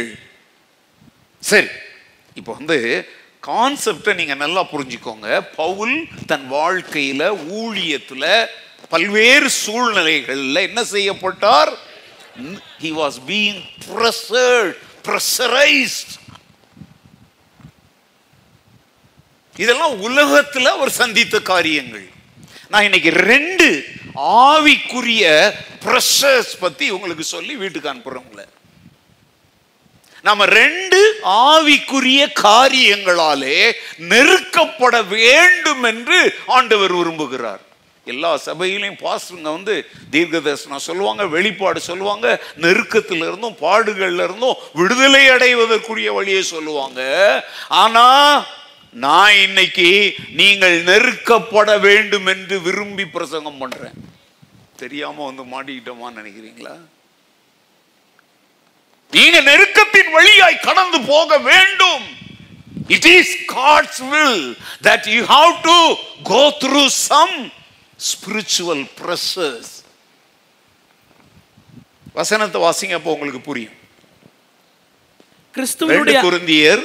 சரி. 1.51 1.71
இப்போ 2.35 2.53
வந்து 2.59 2.79
கான்செப்டை 3.47 4.15
நீங்கள் 4.15 4.43
நல்லா 4.45 4.63
புரிஞ்சுக்கோங்க. 4.73 5.29
பவுல் 5.57 5.97
தன் 6.27 6.47
வாழ்க்கையில் 6.49 7.27
ஊழியத்தில் 7.61 8.47
பல்வேறு 8.89 9.51
சூழ்நிலைகளில் 9.51 10.65
என்ன 10.69 10.81
செய்யப்பட்டார்? 10.85 11.73
He 12.89 12.93
was 13.03 13.21
being 13.27 13.61
pressured 13.91 14.79
pressurized. 15.07 16.11
இதெல்லாம் 19.63 19.95
உலகத்தில் 20.01 20.69
அவர் 20.75 20.91
சந்தித்த 20.91 21.37
காரியங்கள். 21.41 22.07
நான் 22.69 22.87
இன்னைக்கு 22.89 23.11
ரெண்டு 23.11 23.67
ஆவிக்குரிய 24.17 25.25
ப்ரெஷர்ஸ் 25.85 26.53
பற்றி 26.61 26.91
உங்களுக்கு 26.97 27.25
சொல்லி 27.35 27.57
வீட்டுக்கு 27.63 27.93
அனுப்புகிறவங்கள 27.93 28.21
உங்களை. 28.25 28.47
நம்ம 30.29 30.45
ரெண்டு 30.45 31.01
ஆவிக்குரிய 31.25 32.23
காரியங்களாலே 32.47 33.59
நெருக்கப்பட 34.13 34.97
வேண்டும் 35.17 35.85
என்று 35.93 36.19
ஆண்டவர் 36.57 36.95
விரும்புகிறார். 37.01 37.63
எல்லா 38.13 38.31
சபையிலையும் 38.47 39.01
பாஸ்டருங்க 39.03 39.51
வந்து 39.57 39.75
தீர்க்க 40.13 40.41
தரிசனம் 40.47 40.87
சொல்லுவாங்க 40.87 41.25
வெளிப்பாடு 41.35 41.81
சொல்லுவாங்க 41.81 42.27
நெருக்கத்தில் 42.65 43.25
இருந்தும் 43.29 43.61
பாடுகள்ல 43.67 44.27
இருந்தும் 44.29 44.61
விடுதலை 44.79 45.23
அடைவதற்குரிய 45.35 46.13
வழியை 46.13 46.43
சொல்லுவாங்க. 46.55 47.01
ஆனா 47.83 48.07
நான் 49.05 49.35
இன்னைக்கு 49.45 49.91
நீங்கள் 50.41 50.75
நெருக்கப்பட 50.91 51.71
வேண்டும் 51.89 52.27
என்று 52.27 52.57
விரும்பி 52.67 53.07
பிரசங்கம் 53.19 53.61
பண்றேன். 53.63 53.95
தெரியாம 54.83 55.25
வந்து 55.29 55.45
மாட்டிக்கிட்டோமான்னு 55.53 56.21
நினைக்கிறீங்களா? 56.21 56.75
நீங்க 59.17 59.39
நெருக்கத்தின் 59.51 60.11
வழியாய் 60.17 60.65
கடந்து 60.69 60.99
போக 61.13 61.39
வேண்டும். 61.49 62.05
It 62.97 63.09
is 63.17 63.35
God's 63.57 64.01
will 64.15 64.45
that 64.89 65.07
you 65.15 65.21
have 65.35 65.53
to 65.69 65.77
go 66.33 66.43
through 66.65 66.85
some 67.09 67.37
spiritual 68.11 68.83
pressures 69.01 69.73
வசனத்தை 72.19 72.59
வாசிங்க 72.67 72.97
அப்போ 72.99 73.13
உங்களுக்கு 73.17 73.43
புரியும். 73.51 73.77
கிறிஸ்துவனுடைய 75.55 76.19
குருந்தியர் 76.27 76.83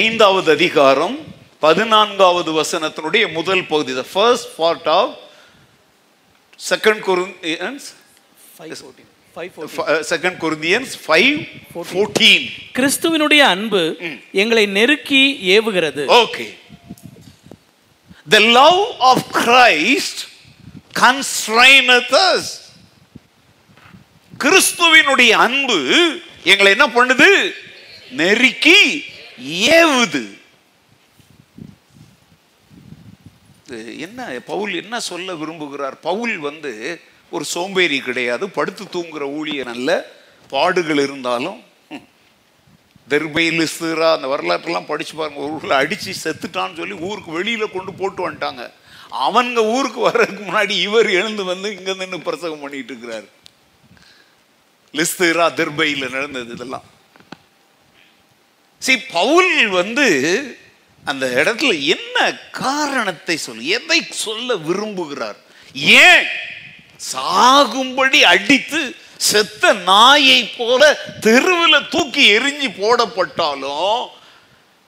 ஐந்தாவது 0.00 0.48
அதிகாரம் 0.58 1.16
பதினான்காவது 1.64 2.50
வசனத்தினுடைய 2.60 3.24
முதல் 3.36 3.62
பகுதி 3.72 3.92
the 4.00 4.08
first 4.16 4.46
part 4.60 4.86
of 4.98 5.04
second 6.70 6.98
Corinthians 7.08 7.84
second 10.10 10.38
Corinthians 10.44 10.92
five 11.04 11.36
fourteen 11.92 12.44
கிறிஸ்துவினுடைய 12.78 13.42
அன்பு 13.54 13.82
எங்களை 14.42 14.64
நெருக்கி 14.76 15.22
ஏவுகிறது. 15.56 16.04
Okay 16.22 16.46
the 18.34 18.38
love 18.38 18.80
of 19.10 19.24
Christ 19.36 20.20
constraineth 21.00 22.14
us. 22.28 22.46
கிறிஸ்துவினுடைய 24.44 25.32
அன்பு 25.46 25.78
எங்களை 26.52 26.70
என்ன 26.76 26.86
பண்ணுது? 26.96 27.30
நெருக்கி 28.20 28.80
ஏவுது. 29.80 30.24
என்ன 34.06 34.20
பவுல் 34.46 34.72
என்ன 34.82 35.00
சொல்ல 35.00 35.32
விரும்புகிறார்? 35.40 35.96
பவுல் 36.08 36.36
வந்து 36.38 36.72
ஒரு 37.34 37.44
சோம்பேறி 37.52 37.98
கிடையாது 38.00 38.44
படுத்து 38.50 38.84
தூங்குற 38.92 39.24
ஊழியன் 39.38 39.72
அல்ல 39.74 39.90
பாடுகள் 40.50 41.00
இருந்தாலும் 41.00 41.58
ம், 41.90 42.04
தெர்பை 43.08 43.46
லிஸ்துரா 43.58 44.08
அந்த 44.16 44.28
வரலாற்றெல்லாம் 44.32 44.90
படிச்சு 44.90 45.14
பாருங்க 45.14 45.40
ஒரு 45.44 45.54
ஊரில் 45.56 45.80
அடிச்சு 45.80 46.12
செத்துட்டான்னு 46.22 46.80
சொல்லி 46.80 46.96
ஊருக்கு 47.08 47.38
வெளியில 47.38 47.66
கொண்டு 47.70 47.92
போட்டு 47.94 48.26
வந்துட்டாங்க. 48.26 48.64
அவங்க 49.26 49.58
ஊருக்கு 49.74 50.00
வர்றதுக்கு 50.00 50.44
முன்னாடி 50.44 50.74
இவர் 50.80 51.08
எழுந்து 51.12 51.42
வந்து 51.44 51.68
இங்கே 51.74 51.94
நின்று 51.94 52.18
பிரசங்கம் 52.20 52.60
பண்ணிட்டு 52.60 52.92
இருக்கிறார். 52.92 53.26
லிஸ்துரா 54.94 55.46
தெர்பையில் 55.54 56.14
நடந்தது 56.16 56.52
இதெல்லாம். 56.54 56.86
சரி 58.82 59.00
பவுல் 59.12 59.50
வந்து 59.72 60.06
அந்த 61.02 61.24
இடத்துல 61.40 61.72
என்ன 61.88 62.18
காரணத்தை 62.60 63.36
சொல்லு 63.38 63.64
எதை 63.78 63.98
சொல்ல 64.16 64.56
விரும்புகிறார்? 64.66 65.38
ஏன்? 66.02 66.26
சாகும்படி 66.98 68.22
அடித்து 68.22 68.94
செத்த 69.16 69.72
நாயை 69.72 70.54
போல 70.58 70.94
தெருவில் 71.20 71.88
தூக்கி 71.88 72.38
எரிஞ்சு 72.38 72.68
போடப்பட்டாலும் 72.82 74.10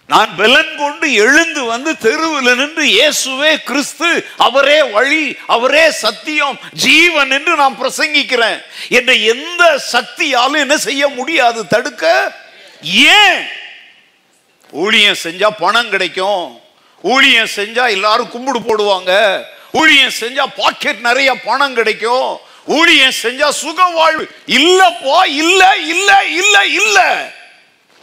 நான் 0.07 0.37
பலன் 0.37 0.77
கொண்டு 0.77 1.13
எழுந்து 1.13 1.65
வந்து 1.65 1.99
தெருவில் 1.99 2.57
நின்று 2.57 2.85
இயேசுவே 2.85 3.57
கிறிஸ்து 3.65 4.27
அவரே 4.37 4.83
வழி 4.83 5.37
அவரே 5.47 5.91
சத்தியம் 5.91 6.59
ஜீவன் 6.73 7.31
என்று 7.31 7.57
நான் 7.57 7.79
பிரசங்கிக்கிறேன். 7.83 8.61
என்னை 8.89 9.25
எந்த 9.25 9.83
சக்தியாலும் 9.93 10.59
என்ன 10.59 10.77
செய்ய 10.77 11.09
முடியாது 11.09 11.67
தடுக்க? 11.67 12.33
ஏன்? 12.83 13.47
ஊழியம் 14.71 15.23
செஞ்சா 15.23 15.49
பணம் 15.59 15.89
கிடைக்கும். 15.89 16.61
ஊழியம் 17.03 17.55
செஞ்சா 17.57 17.91
எல்லாரும் 17.91 18.31
கும்பிடு 18.31 18.61
போடுவாங்க. 18.61 19.45
ஊழியம் 19.77 20.19
செஞ்சா 20.21 20.45
பாக்கெட் 20.57 21.01
நிறைய 21.01 21.31
பணம் 21.47 21.75
கிடைக்கும். 21.75 22.29
ஊழியம் 22.69 23.19
செஞ்சா 23.23 23.49
சுக 23.63 23.81
வாழ்வு. 23.91 24.25
இல்லப்பா 24.59 25.19
இல்ல 25.37 25.63
இல்ல 25.87 26.11
இல்ல 26.35 26.57
இல்ல. 26.81 26.99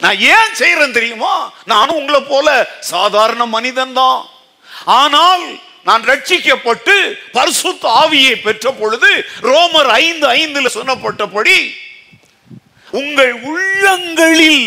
நான் 0.00 0.18
ஏன் 0.30 0.54
செய்யறேன் 0.58 0.92
தெரியுமா? 0.92 1.34
நானும் 1.64 1.96
உங்களை 1.96 2.20
போல 2.22 2.48
சாதாரண 2.90 3.42
மனிதன் 3.46 3.92
தான் 3.92 4.18
ஆனால் 4.94 5.44
நான் 5.84 6.04
ரட்சிக்கப்பட்டு 6.04 6.94
பரிசுத்த 7.32 7.88
ஆவியை 8.00 8.34
பெற்ற 8.42 8.70
பொழுது 8.72 9.10
ரோமர் 9.42 9.90
ஐந்து 10.00 10.26
ஐந்துல 10.36 10.70
சொன்னப்பட்டபடி 10.76 11.56
உங்கள் 12.92 13.32
உள்ளங்களில் 13.44 14.64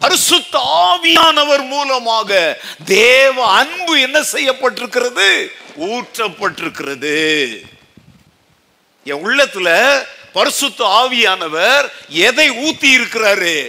பரிசுத்த 0.00 0.54
ஆவியானவர் 0.84 1.64
மூலமாக 1.66 2.30
தேவ 2.94 3.36
அன்பு 3.54 3.92
என்ன 4.00 4.18
செய்யப்பட்டிருக்கிறது? 4.32 5.28
ஊற்றப்பட்டிருக்கிறது. 5.76 7.48
என் 9.04 9.26
உள்ளத்துல 9.26 10.02
பரிசுத்த 10.32 10.84
ஆவியானவர் 10.84 11.90
எதை 12.08 12.50
ஊத்தி 12.50 12.80
இருக்கிறாரு? 12.80 13.68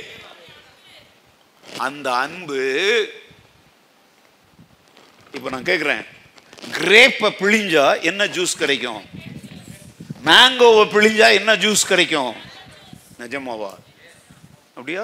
அந்த 1.78 2.14
அன்பு. 2.14 3.10
இப்ப 5.32 5.50
நான் 5.50 5.64
கேக்குறேன். 5.64 6.06
கிரேப்பை 6.72 7.32
பிழிஞ்சா 7.40 8.02
என்ன 8.02 8.26
ஜூஸ் 8.26 8.58
கிடைக்கும்? 8.58 9.04
மேங்கோவை 10.26 10.88
பிழிஞ்சா 10.88 11.34
என்ன 11.34 11.56
ஜூஸ் 11.56 11.86
கிடைக்கும்? 11.88 12.36
நிஜமாவா? 13.20 13.74
அப்படியா? 14.68 15.04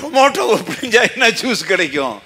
டொமேட்டோவை 0.00 0.62
பிழிஞ்சா 0.62 1.12
என்ன 1.12 1.28
ஜூஸ் 1.28 1.64
கிடைக்கும்? 1.64 2.22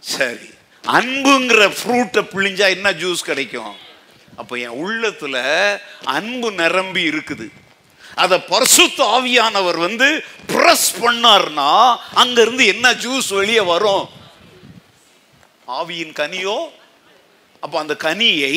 சரி. 0.00 0.56
அன்புங்கிற 0.96 1.62
ஃப்ரூட்டை 1.78 2.22
பிழிஞ்சா 2.32 2.66
என்ன 2.76 2.88
ஜூஸ் 3.02 3.22
கிடைக்கும்? 3.30 3.74
அப்போ 4.40 4.54
என் 4.66 4.78
உள்ளத்தில் 4.82 5.42
அன்பு 6.16 6.48
நிரம்பி 6.60 7.02
இருக்குது. 7.12 7.46
அதை 8.22 8.36
பரிசுத்த 8.52 8.98
ஆவியானவர் 9.16 9.78
வந்து 9.86 10.08
ப்ரெஸ் 10.52 10.88
பண்ணார்னா 11.02 11.70
அங்கேருந்து 12.22 12.64
என்ன 12.74 12.86
ஜூஸ் 13.04 13.28
வெளியே 13.40 13.64
வரும்? 13.72 14.06
ஆவியின் 15.78 16.14
கனியோ? 16.20 16.58
அப்போ 17.64 17.76
அந்த 17.84 17.94
கனியை 18.06 18.54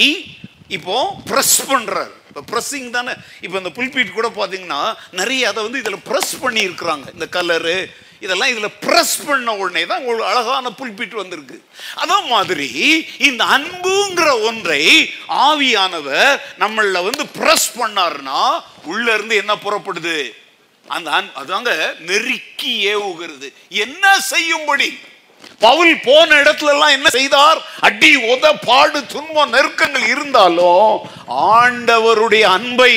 இப்போ 0.78 0.98
ப்ரெஸ் 1.30 1.58
பண்ணுறார் 1.72 2.12
இப்போ 2.30 2.41
ப்ரெஸ்ஸிங் 2.52 2.89
தானே. 2.98 3.13
இப்போ 3.46 3.56
இந்த 3.62 3.72
புல்பீட் 3.78 4.17
கூட 4.17 4.28
பார்த்தீங்கன்னா 4.38 4.82
நிறைய 5.20 5.50
அதை 5.52 5.60
வந்து 5.65 5.82
இதில் 5.84 6.06
ப்ரெஸ் 6.10 6.34
பண்ணியிருக்கிறாங்க. 6.44 7.06
இந்த 7.15 7.26
கலரு 7.38 7.76
இதெல்லாம் 8.23 8.51
இதில் 8.53 8.77
ப்ரெஸ் 8.86 9.13
பண்ண 9.27 9.55
உடனே 9.62 9.84
தான் 9.91 10.03
ஒரு 10.12 10.21
அழகான 10.29 10.71
புல்பிட்டு 10.79 11.15
வந்திருக்கு. 11.21 11.57
அதே 12.01 12.17
மாதிரி 12.34 12.69
இந்த 13.29 13.43
அன்புங்கிற 13.55 14.29
ஒன்றை 14.49 14.84
ஆவியானவர் 15.47 16.34
நம்மள 16.63 16.97
வந்து 17.10 17.25
ப்ரெஸ் 17.38 17.69
பண்ணாருன்னா 17.79 18.41
உள்ள 18.91 19.05
இருந்து 19.13 19.36
என்ன 19.36 19.53
புறப்படுது? 19.65 20.17
அந்த 20.86 21.07
அன் 21.17 21.31
அதாங்க 21.41 21.71
நெருக்கி 22.10 22.73
ஏவுகிறது. 22.93 23.47
என்ன 23.86 24.05
செய்யும்படி? 24.34 24.89
பவுல் 25.65 25.93
போன 26.05 26.29
இடத்துல 26.41 26.73
எல்லாம் 26.75 26.95
என்ன 26.95 27.10
செய்தார்? 27.10 27.60
அடி 27.88 28.12
உத 28.31 28.45
பாடு 28.67 28.99
துன்பம் 29.13 29.53
நெருக்கங்கள் 29.55 30.07
இருந்தாலும் 30.13 30.91
ஆண்டவருடைய 31.53 32.45
அன்பை 32.57 32.93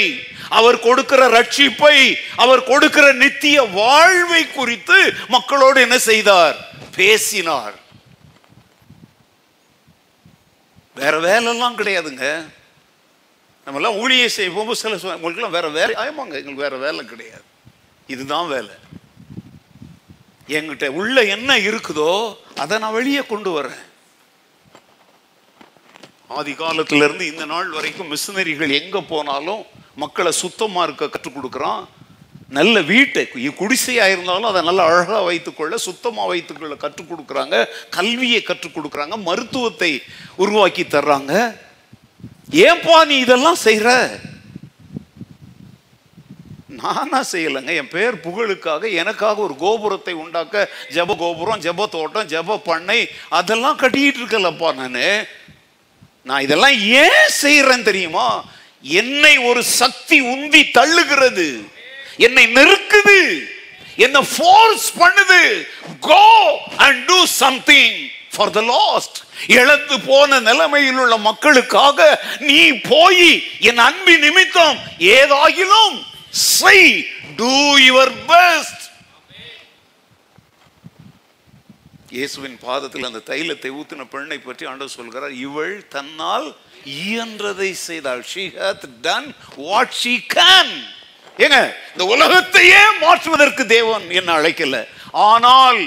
அவர் 0.48 0.80
கொடுக்கிற 0.80 1.28
ரட்சிப்பை 1.28 2.14
அவர் 2.36 2.64
கொடுக்கிற 2.64 3.12
நித்திய 3.12 3.62
வாழ்வை 3.62 4.50
குறித்து 4.50 5.14
மக்களோடு 5.28 5.80
என்ன 5.80 5.98
செய்தார்? 5.98 6.56
பேசினார். 6.96 7.74
வேற 10.94 11.20
வேலைலாம் 11.20 11.78
கிடையாதுங்க. 11.78 12.48
நம்ம 13.64 13.88
எல்லாம் 13.88 13.94
ஊழியை 13.94 14.26
செய்வோம் 14.26 14.74
சில 14.74 15.16
உங்களுக்கு 15.16 15.50
வேற 15.50 15.68
வேலை 15.68 15.94
ஆயமாங்க 15.94 16.16
எங்களுக்கு 16.16 16.54
வேற 16.54 16.76
வேலை 16.76 17.04
கிடையாது. 17.04 17.42
இதுதான் 18.06 18.48
வேலை. 18.48 18.70
எங்கிட்ட 20.48 20.88
உள்ள 20.88 21.22
என்ன 21.22 21.56
இருக்குதோ 21.58 22.36
அதை 22.56 22.78
நான் 22.78 22.92
வெளியே 22.92 23.22
கொண்டு 23.26 23.62
வரேன். 23.62 23.82
ஆதி 26.28 26.52
காலத்துல 26.52 26.94
இருந்து 26.94 27.26
இந்த 27.26 27.44
நாள் 27.44 27.68
வரைக்கும் 27.68 28.12
மிஷினரிகள் 28.14 28.82
எங்க 28.82 29.00
போனாலும் 29.00 29.64
மக்களை 30.02 30.32
சுத்தமா 30.32 30.82
இருக்க 30.82 31.08
கற்றுக் 31.08 31.36
கொடுக்குறான். 31.36 31.84
நல்ல 32.48 32.80
வீட்டை 32.80 33.22
குடிசையாக 33.60 34.12
இருந்தாலும் 34.14 34.48
அதை 34.50 34.60
நல்லா 34.62 34.84
அழகா 34.90 35.18
வைத்துக்கொள்ள 35.28 35.76
சுத்தமா 35.86 36.24
வைத்துக்கொள்ள 36.32 36.74
கற்றுக் 36.74 37.10
கொடுக்குறாங்க. 37.12 37.56
கல்வியை 37.96 38.42
கற்றுக் 38.42 38.76
கொடுக்குறாங்க. 38.76 39.16
மருத்துவத்தை 39.28 39.90
உருவாக்கி 40.36 40.82
தர்றாங்க. 40.82 41.32
ஏன்பா 42.66 42.96
நீ 43.10 43.16
இதெல்லாம் 43.18 43.60
செய்யற 43.64 43.90
நானா 46.80 47.20
செய்யலைங்க. 47.32 47.72
என் 47.80 47.92
பேர் 47.94 48.20
புகழுக்காக 48.24 48.88
எனக்காக 49.00 49.36
ஒரு 49.46 49.54
கோபுரத்தை 49.56 50.14
உண்டாக்க 50.22 50.64
ஜெப 50.94 51.16
கோபுரம் 51.22 51.62
ஜப 51.66 51.86
தோட்டம் 51.94 52.28
ஜெப 52.32 52.58
பண்ணை 52.64 52.98
அதெல்லாம் 53.28 53.80
கட்டிக்கிட்டு 53.82 54.20
இருக்கலப்பா 54.22 54.70
நான். 54.80 55.26
நான் 56.28 56.44
இதெல்லாம் 56.46 56.76
ஏன் 57.02 57.24
செய்யறேன் 57.42 57.88
தெரியுமா? 57.88 58.26
என்னை 58.84 59.34
ஒரு 59.48 59.62
சக்தி 59.80 60.18
உந்தி 60.34 60.62
தள்ளுகிறது. 60.78 61.48
என்னை 62.26 62.44
நெருக்குது. 62.56 63.20
என்ன 64.04 64.18
ஃபோர்ஸ் 64.34 64.88
பண்ணுது. 65.02 65.42
Go 66.10 66.26
and 66.86 67.00
do 67.10 67.18
something 67.42 67.96
for 68.34 68.52
the 68.58 68.62
lost 68.74 69.18
இழந்து 69.56 69.96
போன 70.08 70.38
நிலைமையில் 70.48 71.00
உள்ள 71.02 71.16
மக்களுக்காக 71.28 71.98
நீ 72.48 72.62
போய் 72.92 73.28
என் 73.70 73.82
அன்பு 73.88 74.14
நிமித்தம் 74.24 74.78
ஏதாகிலும் 75.18 75.96
செய் 76.30 76.90
டூ 77.40 77.54
யுவர் 77.88 78.14
பெஸ்ட் 78.32 78.82
இயேசுவின் 82.16 82.58
பாதத்தில் 82.66 83.08
அந்த 83.08 83.20
தைலத்தை 83.30 83.70
ஊத்தின 83.78 84.04
பெண்ணை 84.10 84.38
பற்றி 84.40 84.64
ஆண்டவர் 84.70 84.96
சொல்கிறார் 84.98 85.32
இவள் 85.46 85.74
தன்னால் 85.94 86.48
இயன்றதை 86.84 87.70
செய்தாள் 87.88 88.22
she 88.32 88.44
hath 88.60 88.86
done 89.06 89.28
what 89.56 89.94
she 90.02 90.14
can 90.36 90.74
ஏங்க 91.44 91.60
இந்த 91.92 92.04
உலகத்தையே 92.14 92.82
மாற்றுவதற்கு 93.00 93.62
தேவன் 93.66 94.04
என்ன 94.10 94.30
அழைக்கல. 94.40 94.76
ஆனால் 95.12 95.80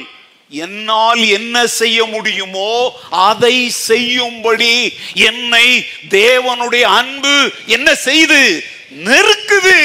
என்னால் 0.65 1.21
என்ன 1.37 1.55
செய்ய 1.67 2.05
முடியுமோ 2.05 2.73
அதை 3.09 3.69
செய்யும்படி 3.69 4.75
என்னை 5.13 5.67
தேவனுடைய 6.09 6.85
அன்பு 6.99 7.35
என்ன 7.65 7.95
செய்து 7.95 8.41
நெருக்குது. 9.09 9.79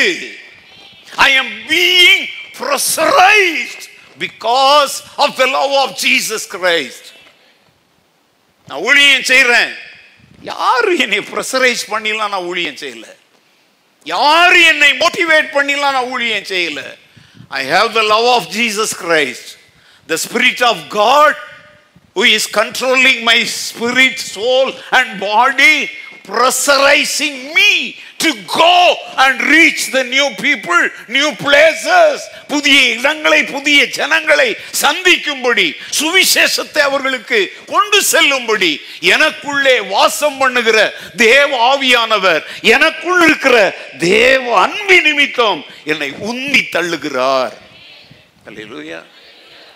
I 1.26 1.28
am 1.42 1.54
being 1.70 2.26
pressurised 2.58 3.86
because 4.18 4.94
of 5.16 5.36
the 5.40 5.46
love 5.56 5.74
of 5.82 5.94
Jesus 6.04 6.46
Christ 6.56 7.08
நான் 8.68 8.84
ஊழியம் 8.88 9.28
செய்கிறேன் 9.32 9.72
யாரு 10.42 10.98
என்னை 10.98 11.18
ப்ரெஷரைஸ் 11.18 11.82
பண்ணிலாம் 11.90 12.32
நான் 12.34 12.48
ஊழியம் 12.52 12.76
செய்யல? 12.76 13.06
யாரு 14.04 14.62
என்னை 14.62 14.90
மோட்டிவேட் 14.92 15.50
பண்ணிலாம் 15.56 15.96
நான் 15.96 16.10
ஊழியம் 16.10 16.44
செய்யல? 16.44 16.80
I 17.48 17.66
have 17.66 17.92
the 17.92 18.02
love 18.02 18.26
of 18.26 18.48
Jesus 18.48 18.94
Christ 19.04 19.50
the 20.08 20.18
spirit 20.26 20.64
of 20.64 20.88
God 20.88 21.40
who 22.16 22.24
is 22.24 22.44
controlling 22.46 23.24
my 23.24 23.38
spirit, 23.44 24.18
soul, 24.18 24.66
and 24.92 25.18
body, 25.20 25.76
pressurizing 26.24 27.54
me 27.54 27.70
to 28.24 28.30
go 28.46 28.76
and 29.24 29.40
reach 29.54 29.82
the 29.96 30.02
new 30.14 30.28
people, 30.44 30.82
new 31.16 31.30
places, 31.44 32.16
புதிய 32.52 32.78
இடங்களை 32.94 33.40
புதிய 33.44 33.78
ஜனங்களை 33.98 34.48
சந்திக்கும்படி 34.82 35.66
சுவிசேஷத்தை 36.00 36.82
அவர்களுக்கு 36.88 37.40
கொண்டு 37.66 38.02
செல்லும்படி 38.12 38.72
எனக்குள்ளே 39.00 39.76
வாசம் 39.88 40.38
பண்ணுகிற 40.38 40.78
தேவ 41.16 41.50
ஆவியானவர் 41.70 42.42
எனக்குள் 42.60 43.22
இருக்கிற 43.22 43.56
தேவ 43.98 44.44
அன்பு 44.64 44.98
நிமித்தம் 45.08 45.62
என்னை 45.84 46.10
உந்தி 46.30 46.62
தள்ளுகிறார். 46.76 47.54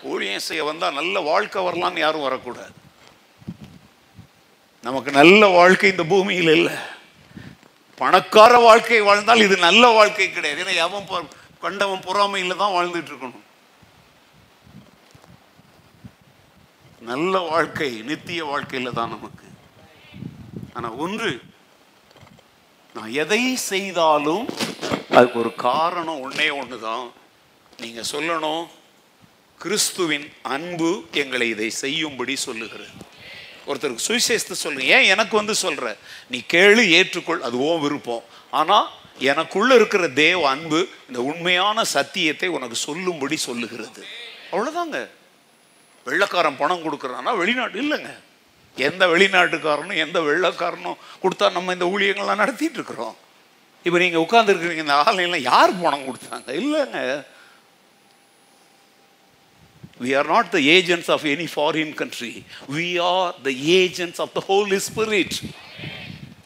ஊழியம் 0.03 0.47
செய்ய 0.49 0.65
வந்தா 0.65 0.91
நல்ல 0.91 1.21
வாழ்க்கை 1.21 1.63
வரலாம்னு 1.63 2.05
யாரும் 2.07 2.27
வரக்கூடாது. 2.29 2.75
நமக்கு 4.83 5.11
நல்ல 5.21 5.47
வாழ்க்கை 5.47 5.91
இந்த 5.91 6.05
பூமியில் 6.13 6.53
இல்லை. 6.57 6.77
பணக்கார 8.01 8.53
வாழ்க்கை 8.67 9.01
வாழ்ந்தால் 9.09 9.45
இது 9.47 9.57
நல்ல 9.69 9.85
வாழ்க்கை 9.99 10.29
கிடையாது. 10.31 10.63
ஏன்னா 10.65 10.75
எவன் 10.87 11.11
கண்டவன் 11.65 12.07
பொறாமையில 12.07 12.57
தான் 12.63 12.75
வாழ்ந்துட்டு 12.77 13.13
இருக்கணும். 13.13 13.45
நல்ல 17.11 17.39
வாழ்க்கை 17.51 17.91
நித்திய 18.11 18.41
வாழ்க்கையில 18.53 18.93
தான் 18.99 19.15
நமக்கு. 19.17 19.47
ஆனா 20.77 20.89
ஒன்று 21.05 21.33
நான் 22.97 23.13
எதை 23.23 23.43
செய்தாலும் 23.71 24.47
அதுக்கு 25.17 25.39
ஒரு 25.43 25.53
காரணம் 25.69 26.23
ஒன்னே 26.27 26.49
ஒன்று 26.61 26.77
தான் 26.89 27.07
நீங்க 27.83 28.01
சொல்லணும் 28.13 28.65
கிறிஸ்துவின் 29.61 30.27
அன்பு 30.55 30.91
எங்களை 31.23 31.47
இதை 31.55 31.69
செய்யும்படி 31.83 32.35
சொல்லுகிறது. 32.47 32.95
ஒருத்தருக்கு 33.69 34.07
சுவிசேஷத்தை 34.09 34.57
சொல்லுங்க 34.65 34.87
ஏன் 34.97 35.09
எனக்கு 35.15 35.35
வந்து 35.41 35.55
சொல்கிற 35.65 35.97
நீ 36.33 36.39
கேளு 36.55 36.83
ஏற்றுக்கொள் 36.99 37.45
அது 37.49 37.57
ஓ 37.69 37.73
விருப்பம். 37.85 38.25
ஆனால் 38.61 38.87
எனக்குள்ளே 39.31 39.75
இருக்கிற 39.81 40.09
தேவ 40.23 40.41
அன்பு 40.55 40.81
இந்த 41.09 41.21
உண்மையான 41.31 41.85
சத்தியத்தை 41.97 42.49
உனக்கு 42.57 42.77
சொல்லும்படி 42.87 43.37
சொல்லுகிறது. 43.49 44.03
அவ்வளோதாங்க 44.53 44.99
வெள்ளக்காரன் 46.07 46.59
பணம் 46.63 46.85
கொடுக்குறான்னா 46.87 47.33
வெளிநாட்டு 47.43 47.79
இல்லைங்க. 47.85 48.11
எந்த 48.77 49.03
வெளிநாட்டுக்காரனும் 49.13 50.03
எந்த 50.05 50.19
வெள்ளக்காரனும் 50.27 50.99
கொடுத்தா 51.23 51.47
நம்ம 51.57 51.73
இந்த 51.77 51.87
ஊழியங்கள்லாம் 51.93 52.43
நடத்திட்டு 52.43 52.79
இருக்கிறோம். 52.79 53.17
இப்போ 53.87 53.99
நீங்கள் 54.03 54.25
உட்காந்துருக்குறீங்க 54.27 54.85
இந்த 54.85 54.97
ஆலையெல்லாம் 55.07 55.49
யார் 55.53 55.81
பணம் 55.83 56.07
கொடுத்தாங்க? 56.09 56.49
இல்லைங்க. 56.61 57.01
We 60.01 60.15
are 60.15 60.25
not 60.25 60.53
the 60.53 60.69
agents 60.71 61.09
of 61.09 61.25
any 61.25 61.47
foreign 61.49 61.93
country. 61.93 62.45
We 62.69 62.99
are 62.99 63.35
the 63.43 63.55
agents 63.77 64.21
of 64.21 64.33
the 64.35 64.41
Holy 64.43 64.79
Spirit. 64.79 65.33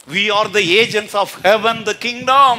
We 0.09 0.31
are 0.31 0.49
the 0.49 0.79
agents 0.79 1.15
of 1.15 1.35
heaven, 1.43 1.85
the 1.85 1.95
kingdom. 1.97 2.55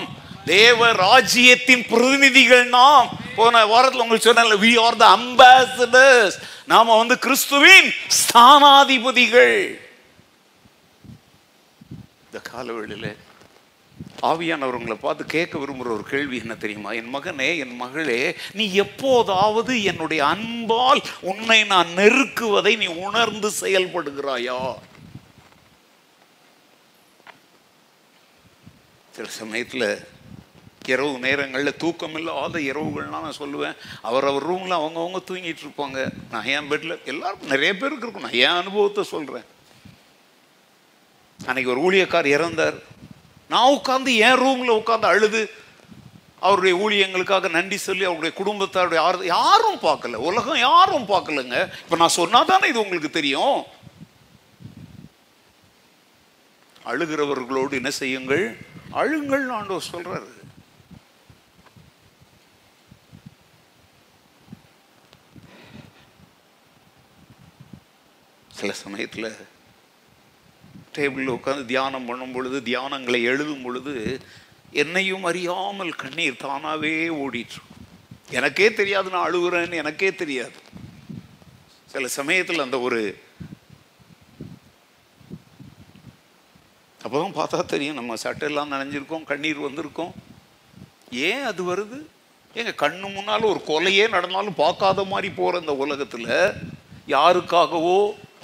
தேவ 0.48 0.92
ராஜ்யத்தின் 1.00 1.84
பிரதிநிதிகள் 1.90 2.64
நாம் 2.70 3.10
போன 3.36 3.66
வாரத்தில் 3.66 4.02
உங்களுக்கு 4.02 4.30
சொன்ன 4.30 4.56
we 4.64 4.72
are 4.86 4.96
the 4.96 5.10
ambassadors 5.18 6.34
நாம 6.68 6.96
வந்து 6.98 7.16
கிறிஸ்துவின் 7.26 7.90
ஸ்தானாதிபதிகள் 8.20 9.56
இந்த 12.26 12.40
காலவெளியில் 12.52 13.12
ஆவியானவர் 14.30 14.78
உங்களை 14.80 14.98
பார்த்து 15.02 15.26
கேட்க 15.26 15.60
விரும்புகிற 15.60 15.92
ஒரு 15.98 16.06
கேள்வி 16.10 16.38
என்ன 16.38 16.56
தெரியுமா? 16.56 16.92
என் 16.92 17.14
மகனே 17.16 17.58
என் 17.58 17.76
மகளே 17.76 18.36
நீ 18.54 18.74
எப்போதாவது 18.74 19.84
என்னுடைய 19.84 20.26
அன்பால் 20.26 21.02
உன்னை 21.22 21.64
நான் 21.64 21.88
நெருக்குவதை 21.96 22.78
நீ 22.78 22.86
உணர்ந்து 22.86 23.52
செயல்படுகிறாயா? 23.62 24.62
சில 29.16 29.28
சமயத்தில் 29.28 29.88
இரவு 30.86 31.18
நேரங்களில் 31.20 31.78
தூக்கம் 31.78 32.16
இல்லாத 32.16 32.60
இரவுகள்லாம் 32.60 33.26
நான் 33.26 33.40
சொல்லுவேன். 33.40 33.76
அவர் 34.02 34.26
அவர் 34.26 34.48
ரூமில் 34.50 34.80
அவங்கவுங்க 34.80 35.20
தூங்கிட்டு 35.30 35.64
இருப்பாங்க. 35.66 36.00
நான் 36.32 36.50
என் 36.56 36.68
பெட்டில் 36.68 37.04
எல்லாருக்கும் 37.06 37.50
நிறைய 37.50 37.78
பேருக்கு 37.78 38.06
இருக்கும். 38.06 38.26
நான் 38.28 38.42
என் 38.46 38.60
அனுபவத்தை 38.62 39.04
சொல்கிறேன் 39.04 39.48
அன்னைக்கு 41.46 41.74
ஒரு 41.76 41.84
ஊழியக்கார் 41.88 42.34
இறந்தார். 42.38 42.80
நான் 43.54 43.74
உட்காந்து 43.78 44.12
என் 44.28 44.40
ரூமில் 44.44 44.78
உட்காந்து 44.80 45.08
அழுது 45.14 45.42
அவருடைய 46.48 46.74
ஊழியங்களுக்காக 46.84 47.50
நன்றி 47.56 47.78
சொல்லி 47.88 48.04
அவருடைய 48.10 48.32
குடும்பத்தாருடைய 48.40 49.00
யார் 49.04 49.20
யாரும் 49.36 49.80
பார்க்கல. 49.88 50.22
உலகம் 50.30 50.64
யாரும் 50.70 51.10
பார்க்கலங்க. 51.14 51.58
இப்போ 51.84 51.96
நான் 52.02 52.18
சொன்னா 52.20 52.40
தானே 52.44 52.68
இது 52.72 52.84
உங்களுக்கு 52.84 53.10
தெரியும்? 53.20 53.60
அழுகிறவர்களோடு 56.92 57.80
என்ன 57.80 57.90
செய்யுங்கள்? 58.02 58.46
அழுங்கள் 59.02 59.46
ஆண்டவர் 59.58 59.90
சொல்றாரு. 59.94 60.32
சில 68.60 68.74
சமயத்தில் 68.84 69.30
டேபிளில் 70.98 71.36
உட்காந்து 71.38 71.66
தியானம் 71.66 72.06
பண்ணும் 72.06 72.32
பொழுது 72.32 72.60
தியானங்களை 72.60 73.22
எழுதும் 73.24 73.62
பொழுது 73.62 73.94
என்னையும் 74.72 75.24
அறியாமல் 75.24 75.96
கண்ணீர் 75.96 76.42
தானாவே 76.44 76.96
ஓடிட்டு 77.24 77.60
எனக்கே 78.32 78.74
தெரியாது 78.74 79.10
நான் 79.10 79.34
அழுகுறேன்னு 79.34 79.74
எனக்கே 79.74 80.16
தெரியாது. 80.16 80.58
சில 81.86 82.08
சமயத்தில் 82.08 82.66
அந்த 82.66 82.80
ஒரு 82.80 83.00
அப்போதான் 87.04 87.38
பார்த்தா 87.38 87.66
தெரியும். 87.66 87.96
நம்ம 87.96 88.14
சட்டையெல்லாம் 88.24 88.74
நனைஞ்சிருக்கோம் 88.74 89.24
கண்ணீர் 89.24 89.60
வந்திருக்கோம். 89.60 90.12
ஏன் 91.12 91.44
அது 91.44 91.62
வருது? 91.74 91.98
ஏங்க 92.56 92.72
கண்ணு 92.84 93.14
முன்னால் 93.14 93.50
ஒரு 93.52 93.62
கொலையே 93.68 94.10
நடந்தாலும் 94.10 94.60
பார்க்காத 94.64 95.04
மாதிரி 95.04 95.30
போகிற 95.34 95.60
இந்த 95.60 95.76
உலகத்தில் 95.76 96.30
யாருக்காகவோ 97.08 98.00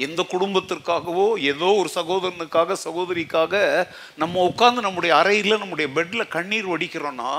எந்த 0.05 0.21
குடும்பத்திற்காகவோ 0.33 1.27
ஏதோ 1.51 1.69
ஒரு 1.81 1.89
சகோதரனுக்காக 1.99 2.77
சகோதரிக்காக 2.87 3.53
நம்ம 4.23 4.41
உட்காந்து 4.49 4.85
நம்முடைய 4.87 5.13
அறையில் 5.21 5.61
நம்முடைய 5.61 5.87
பெட்டில் 5.97 6.31
கண்ணீர் 6.35 6.71
வடிக்கிறோன்னா 6.73 7.31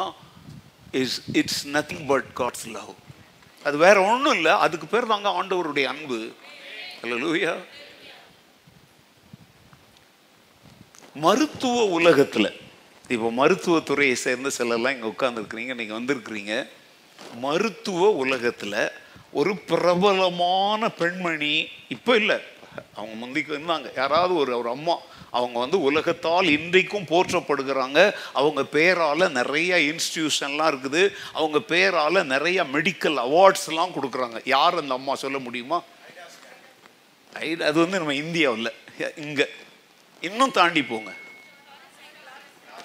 is 1.03 1.19
it's 1.41 1.63
nothing 1.77 2.07
but 2.13 2.31
God's 2.41 2.69
love 2.77 2.95
அது 3.65 3.77
வேற 3.85 3.97
ஒன்றும் 4.11 4.37
இல்லை. 4.39 4.53
அதுக்கு 4.65 4.87
பேர் 4.87 5.11
தாங்க 5.13 5.29
ஆண்டவருடைய 5.39 5.87
அன்பு. 5.93 6.19
லூயா 7.23 7.53
மருத்துவ 11.25 11.77
உலகத்தில் 11.99 12.51
இப்போ 13.15 13.29
மருத்துவத்துறையை 13.41 14.17
சேர்ந்த 14.25 14.51
சிலர்லாம் 14.59 14.95
இங்கே 14.97 15.11
உட்காந்துருக்குறீங்க 15.15 15.75
நீங்கள் 15.81 15.99
வந்திருக்கிறீங்க. 15.99 16.55
மருத்துவ 17.45 18.11
உலகத்தில் 18.23 18.81
ஒரு 19.33 19.57
பிரபலமான 19.57 20.89
பெண்மணி 20.89 21.69
இப்போ 21.89 22.17
இல்லை. 22.17 22.39
அவங்க 22.95 23.27
முந்திக்கு 23.27 23.59
இருந்தாங்க 23.59 23.93
யாராவது 23.97 24.35
ஒரு 24.35 24.59
ஒரு 24.59 24.69
அம்மா 24.69 24.99
அவங்க 25.31 25.59
வந்து 25.59 25.81
உலகத்தால் 25.81 26.49
இன்றைக்கும் 26.49 27.03
போற்றப்படுகிறாங்க. 27.03 28.15
அவங்க 28.33 28.65
பேரால் 28.65 29.31
நிறைய 29.31 29.77
இன்ஸ்டிடியூஷன்லாம் 29.77 30.71
இருக்குது. 30.71 31.13
அவங்க 31.33 31.61
பேரால் 31.61 32.27
நிறைய 32.27 32.65
மெடிக்கல் 32.65 33.19
அவார்ட்ஸ்லாம் 33.27 33.95
கொடுக்குறாங்க. 33.97 34.41
யார் 34.45 34.77
அந்த 34.77 34.95
அம்மா 34.95 35.15
சொல்ல 35.15 35.39
முடியுமா? 35.39 35.83
அது 37.35 37.57
வந்து 37.57 37.99
நம்ம 37.99 38.15
இந்தியாவில் 38.15 38.73
இங்கே. 39.17 39.49
இன்னும் 40.21 40.51
தாண்டி 40.51 40.83
போங்க. 40.83 41.13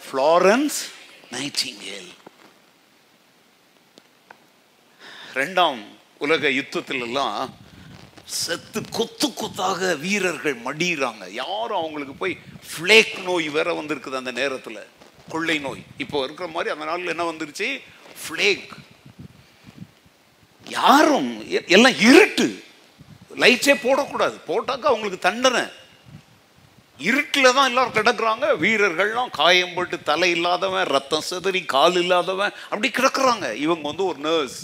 Florence 0.06 0.80
Nightingale. 1.32 2.12
ரெண்டாம் 5.34 5.82
உலக 6.24 6.50
யுத்தத்திலெல்லாம் 6.60 7.38
செத்து 8.26 8.80
கொத்து 8.98 9.28
கொத்தாக 9.34 9.96
வீரர்கள் 10.04 10.56
மடியிறாங்க. 10.68 11.24
யாரும் 11.42 11.80
அவங்களுக்கு 11.80 12.14
போய் 12.22 12.38
ஃப்ளேக் 12.70 13.16
நோய் 13.24 13.48
வேற 13.50 13.70
வந்திருக்குது 13.80 14.22
அந்த 14.22 14.32
நேரத்தில். 14.32 14.82
கொள்ளை 15.30 15.58
நோய். 15.66 15.84
இப்போ 16.04 16.24
இருக்கிற 16.24 16.48
மாதிரி 16.56 16.74
அந்த 16.74 16.86
நாளில் 16.90 17.14
என்ன 17.14 17.26
வந்துருச்சு? 17.32 17.68
ஃப்ளேக் 18.22 18.70
யாரும் 20.68 21.32
எல்லாம் 21.76 22.00
இருட்டு. 22.10 22.48
லைட்ஸே 23.44 23.76
போடக்கூடாது. 23.86 24.38
போட்டாக்கா 24.48 24.90
அவங்களுக்கு 24.92 25.20
தண்டனை. 25.30 25.64
இருட்டில் 26.98 27.56
தான் 27.58 27.70
எல்லாரும் 27.72 27.98
கிடக்குறாங்க. 28.00 28.46
வீரர்கள்லாம் 28.64 29.32
காயம் 29.32 29.74
போட்டு 29.76 30.04
தலை 30.10 30.30
இல்லாதவன் 30.32 30.88
ரத்தம் 30.96 31.28
சிதறி 31.30 31.62
கால் 31.76 31.98
இல்லாதவன் 32.04 32.54
அப்படி 32.64 32.90
கிடக்குறாங்க. 32.90 33.48
இவங்க 33.66 33.88
வந்து 33.92 34.06
ஒரு 34.06 34.20
நர்ஸ் 34.20 34.60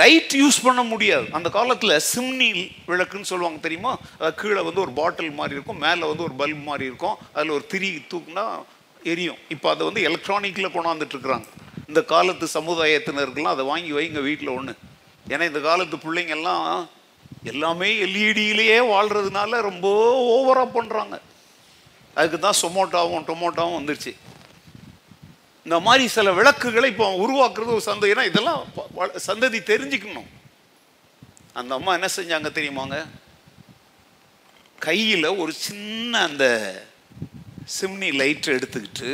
லைட் 0.00 0.34
யூஸ் 0.40 0.58
பண்ண 0.64 0.80
முடியாது. 0.82 1.26
அந்த 1.36 1.48
காலத்தில் 1.56 1.94
சிம்னி 2.12 2.48
விளக்குன்னு 2.88 3.30
சொல்லுவாங்க 3.30 3.58
தெரியுமா? 3.66 3.92
கீழே 4.40 4.62
வந்து 4.68 4.82
ஒரு 4.84 4.92
பாட்டில் 4.98 5.38
மாதிரி 5.38 5.56
இருக்கும் 5.56 5.80
மேலே 5.84 6.02
வந்து 6.10 6.24
ஒரு 6.26 6.34
பல்ப் 6.40 6.66
மாதிரி 6.70 6.84
இருக்கும். 6.90 7.16
அதில் 7.36 7.54
ஒரு 7.56 7.64
திரி 7.72 7.90
தூக்குனா 8.12 8.44
எரியும். 9.12 9.40
இப்போ 9.54 9.68
அதை 9.74 9.82
வந்து 9.88 10.02
எலக்ட்ரானிக்கில் 10.08 10.74
கொண்டாந்துட்டு 10.76 11.14
இருக்கிறாங்க. 11.16 11.48
இந்த 11.88 12.00
காலத்து 12.12 12.46
சமுதாயத்தினருக்கெல்லாம் 12.58 13.56
அதை 13.56 13.64
வாங்கி 13.72 13.92
வைங்க 13.98 14.22
வீட்டில் 14.28 14.54
ஒன்று 14.58 14.74
ஏன்னா 15.32 15.44
இந்த 15.50 15.60
காலத்து 15.68 15.96
பிள்ளைங்கெல்லாம் 16.04 16.66
எல்லாமே 17.52 17.88
எல்இடியிலேயே 18.04 18.78
வாழ்கிறதுனால 18.94 19.60
ரொம்ப 19.70 19.88
ஓவராக 20.36 20.68
பண்ணுறாங்க 20.76 21.16
அதுக்கு 22.14 22.38
தான் 22.38 22.60
சொமோட்டாவும் 22.62 23.26
டொமோட்டாவும் 23.28 23.78
வந்துருச்சு. 23.78 24.12
இந்த 25.68 25.78
மாதிரி 25.86 26.04
சில 26.16 26.28
விளக்குகளை 26.36 26.88
இப்போ 26.92 27.06
உருவாக்குறது 27.22 27.72
ஒரு 27.76 27.82
சந்ததினா 27.88 28.22
இதெல்லாம் 28.28 28.60
சந்ததி 29.26 29.58
தெரிஞ்சுக்கணும். 29.70 30.28
அந்த 31.60 31.72
அம்மா 31.78 31.90
என்ன 31.96 32.08
செஞ்சாங்க 32.14 32.50
தெரியுமாங்க? 32.58 32.98
கையில் 34.86 35.28
ஒரு 35.42 35.52
சின்ன 35.66 36.20
அந்த 36.28 36.44
சிம்னி 37.76 38.08
லைட்டை 38.20 38.54
எடுத்துக்கிட்டு 38.56 39.10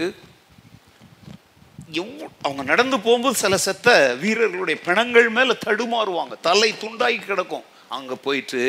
எவ்வளோ 2.03 2.29
அவங்க 2.47 2.63
நடந்து 2.73 2.97
போகும்போது 3.07 3.37
சில 3.45 3.57
செத்த 3.67 3.89
வீரர்களுடைய 4.23 4.77
பிணங்கள் 4.89 5.29
மேலே 5.39 5.57
தடுமாறுவாங்க. 5.67 6.35
தலை 6.49 6.71
துண்டாகி 6.85 7.19
கிடக்கும். 7.25 7.67
அங்கே 7.99 8.17
போயிட்டு 8.27 8.63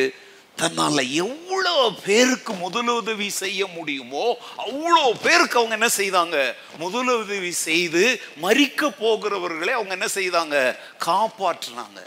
தன்னால் 0.56 1.12
எவ்வளோ 1.12 1.92
பேருக்கு 2.06 2.54
முதலுதவி 2.54 3.28
செய்ய 3.28 3.68
முடியுமோ 3.68 4.38
அவ்வளோ 4.58 5.12
பேருக்கு 5.24 5.60
அவங்க 5.60 5.76
என்ன 5.80 5.90
செய்தாங்க? 5.98 6.56
முதலுதவி 6.80 7.50
செய்து 7.50 8.22
மறிக்க 8.42 8.90
போகிறவர்களை 8.90 9.74
அவங்க 9.74 9.92
என்ன 9.92 10.08
செய்தாங்க? 10.14 10.78
காப்பாற்றினாங்க. 11.06 12.00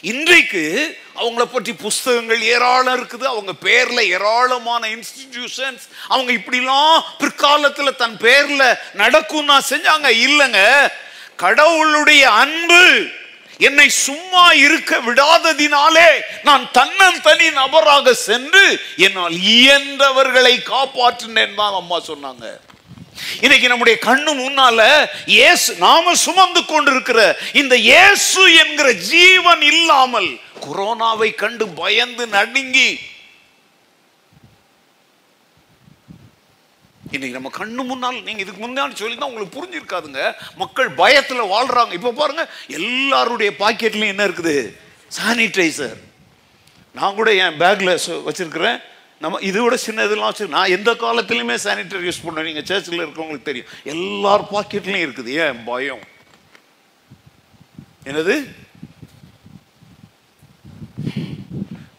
இன்றைக்கு 0.00 0.96
அவங்கள 1.16 1.44
பற்றி 1.44 1.72
புஸ்தகங்கள் 1.72 2.40
ஏராளம் 2.40 2.96
இருக்குது. 3.00 3.24
அவங்க 3.24 3.52
பேரில் 3.52 4.10
ஏராளமான 4.10 4.88
இன்ஸ்டிடியூஷன்ஸ் 4.88 5.84
அவங்க 6.08 6.32
இப்படிலாம் 6.32 7.00
பிற்காலத்தில் 7.18 7.96
தன் 7.96 8.16
பேரில் 8.16 8.78
நடக்கும் 8.92 9.44
நான் 9.44 9.70
செஞ்சாங்க. 9.70 10.08
இல்லைங்க. 10.26 10.88
கடவுளுடைய 11.36 12.30
அன்பு 12.30 13.06
என்னை 13.60 13.88
சும்மா 13.98 14.44
இருக்க 14.64 14.92
விடாததினாலே 15.00 16.08
நான் 16.42 16.64
தன்னன் 16.72 17.20
தனி 17.22 17.48
நபராக 17.50 18.14
சென்று 18.20 18.64
என்னால் 18.98 19.36
இயன்றவர்களை 19.52 20.54
காப்பாற்றினேன் 20.66 21.54
தான் 21.54 21.74
அம்மா 21.74 21.98
சொன்னாங்க. 22.08 22.46
இன்னைக்கு 23.40 23.68
நம்முடைய 23.68 23.96
கண்ணு 23.98 24.32
முன்னால 24.34 24.80
இயேசு 25.26 25.70
நாம 25.78 26.14
சுமந்து 26.16 26.60
கொண்டிருக்கிற 26.64 27.20
இந்த 27.52 27.74
இயேசு 27.84 28.42
என்கிற 28.62 28.88
ஜீவன் 29.08 29.62
இல்லாமல் 29.62 30.30
கொரோனாவை 30.66 31.30
கண்டு 31.34 31.66
பயந்து 31.80 32.26
நடுங்கி 32.28 32.88
இன்னைக்கு 37.10 37.40
நம்ம 37.40 37.50
கண்ணு 37.58 37.86
முன்னால் 37.86 38.22
நீங்க 38.22 38.40
இதுக்கு 38.40 38.68
முன்னாடி 38.68 38.94
சொல்லி 38.94 39.16
தான் 39.16 39.28
உங்களுக்கு 39.28 39.56
புரிஞ்சிருக்காதுங்க. 39.58 40.34
மக்கள் 40.56 40.90
பயத்துல 40.90 41.42
வாழ்றாங்க. 41.52 41.92
இப்ப 41.92 42.12
பாருங்க 42.12 42.50
எல்லாருடைய 42.66 43.52
பாக்கெட்லயும் 43.58 44.14
என்ன 44.14 44.26
இருக்குது? 44.26 44.74
சானிடைசர் 45.18 45.96
நான் 46.94 47.14
கூட 47.14 47.34
என் 47.34 47.58
பேக்ல 47.60 47.98
வச்சிருக்கிறேன். 48.28 48.78
நம்ம 49.20 49.38
இது 49.40 49.62
விட 49.62 49.76
சின்ன 49.76 50.04
இதெல்லாம் 50.04 50.26
வச்சு 50.26 50.46
நான் 50.46 50.68
எந்த 50.68 50.94
காலத்துலையுமே 50.94 51.56
சானிடைசர் 51.64 52.06
யூஸ் 52.08 52.24
பண்ணுவேன். 52.24 52.44
நீங்கள் 52.44 52.64
சர்ச்சில் 52.64 53.06
இருக்கிறவங்களுக்கு 53.06 53.50
தெரியும். 53.50 53.68
எல்லார் 53.84 54.50
பாக்கெட்லையும் 54.52 55.06
இருக்குது. 55.06 55.26
ஏன்? 55.26 55.64
பயம். 55.64 56.04
என்னது? 58.04 58.64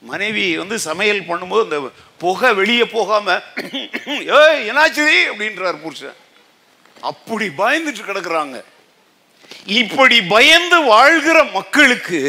மனைவி 0.10 0.46
வந்து 0.62 0.78
சமையல் 0.88 1.28
பண்ணும்போது 1.30 1.66
இந்த 1.68 1.80
புகை 2.24 2.50
வெளியே 2.60 2.86
போகாம 2.98 3.28
ஏய் 4.40 4.64
என்னாச்சு? 4.70 5.06
அப்படின்றார் 5.32 5.84
புருஷன். 5.84 6.18
அப்படி 7.10 7.46
பயந்துட்டு 7.62 8.04
கிடக்குறாங்க. 8.10 8.58
இப்படி 9.82 10.18
பயந்து 10.34 10.78
வாழ்கிற 10.94 11.38
மக்களுக்கு 11.58 12.20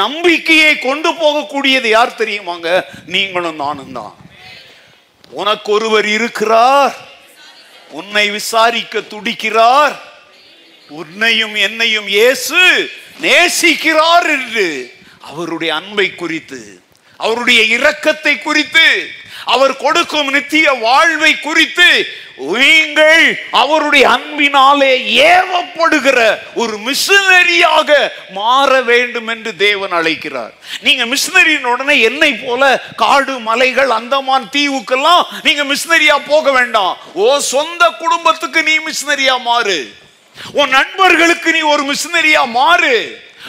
நம்பிக்கையை 0.00 0.72
கொண்டு 0.78 1.10
போகக்கூடியது 1.22 1.88
யார் 1.96 2.18
தெரியுமாங்க? 2.22 2.68
நீங்களும் 3.14 3.62
நானும் 3.64 3.94
தான். 3.98 4.14
உனக்கு 5.40 5.68
ஒருவர் 5.76 6.08
இருக்கிறார். 6.16 6.96
உன்னை 8.00 8.26
விசாரிக்க 8.38 9.00
துடிக்கிறார். 9.14 9.96
உன்னையும் 11.00 11.56
என்னையும் 11.66 12.08
இயேசு 12.16 12.60
நேசிக்கிறார் 13.24 14.28
என்று 14.36 14.68
அவருடைய 15.30 15.70
அன்பை 15.78 16.06
குறித்து 16.20 16.60
அவருடைய 17.24 17.60
இரக்கத்தை 17.76 18.34
குறித்து 18.46 18.88
அவர் 19.54 19.74
கொடுக்கும் 19.84 20.30
நித்திய 20.30 20.66
வாழ்வை 20.86 21.32
குறித்து 21.40 21.90
நீங்கள் 22.62 23.24
அவருடைய 23.60 24.04
அன்பினாலே 24.08 24.90
ஏவப்படுகிற 25.28 26.18
ஒரு 26.54 26.74
மிஷினரியாக 26.78 27.90
மாற 28.38 28.70
வேண்டும் 28.90 29.28
என்று 29.34 29.52
தேவன் 29.64 29.94
அழைக்கிறார். 29.98 30.52
நீங்க 30.86 31.04
மிஷினரியின் 31.12 31.70
உடனே 31.72 31.96
என்னை 32.08 32.32
போல 32.44 32.62
காடு 33.02 33.34
மலைகள் 33.48 33.90
அந்தமான் 33.98 34.48
தீவுக்கெல்லாம் 34.56 35.22
நீங்க 35.46 35.64
மிஷினரியா 35.72 36.18
போக 36.26 36.52
வேண்டாம். 36.58 36.94
ஓ 37.14 37.38
சொந்த 37.54 37.82
குடும்பத்துக்கு 38.02 38.62
நீ 38.62 38.76
மிஷினரியா 38.88 39.36
மாறு. 39.50 39.78
உன் 40.52 40.74
நண்பர்களுக்கு 40.78 41.52
நீ 41.56 41.62
ஒரு 41.74 41.84
மிஷினரியா 41.92 42.44
மாறு. 42.60 42.96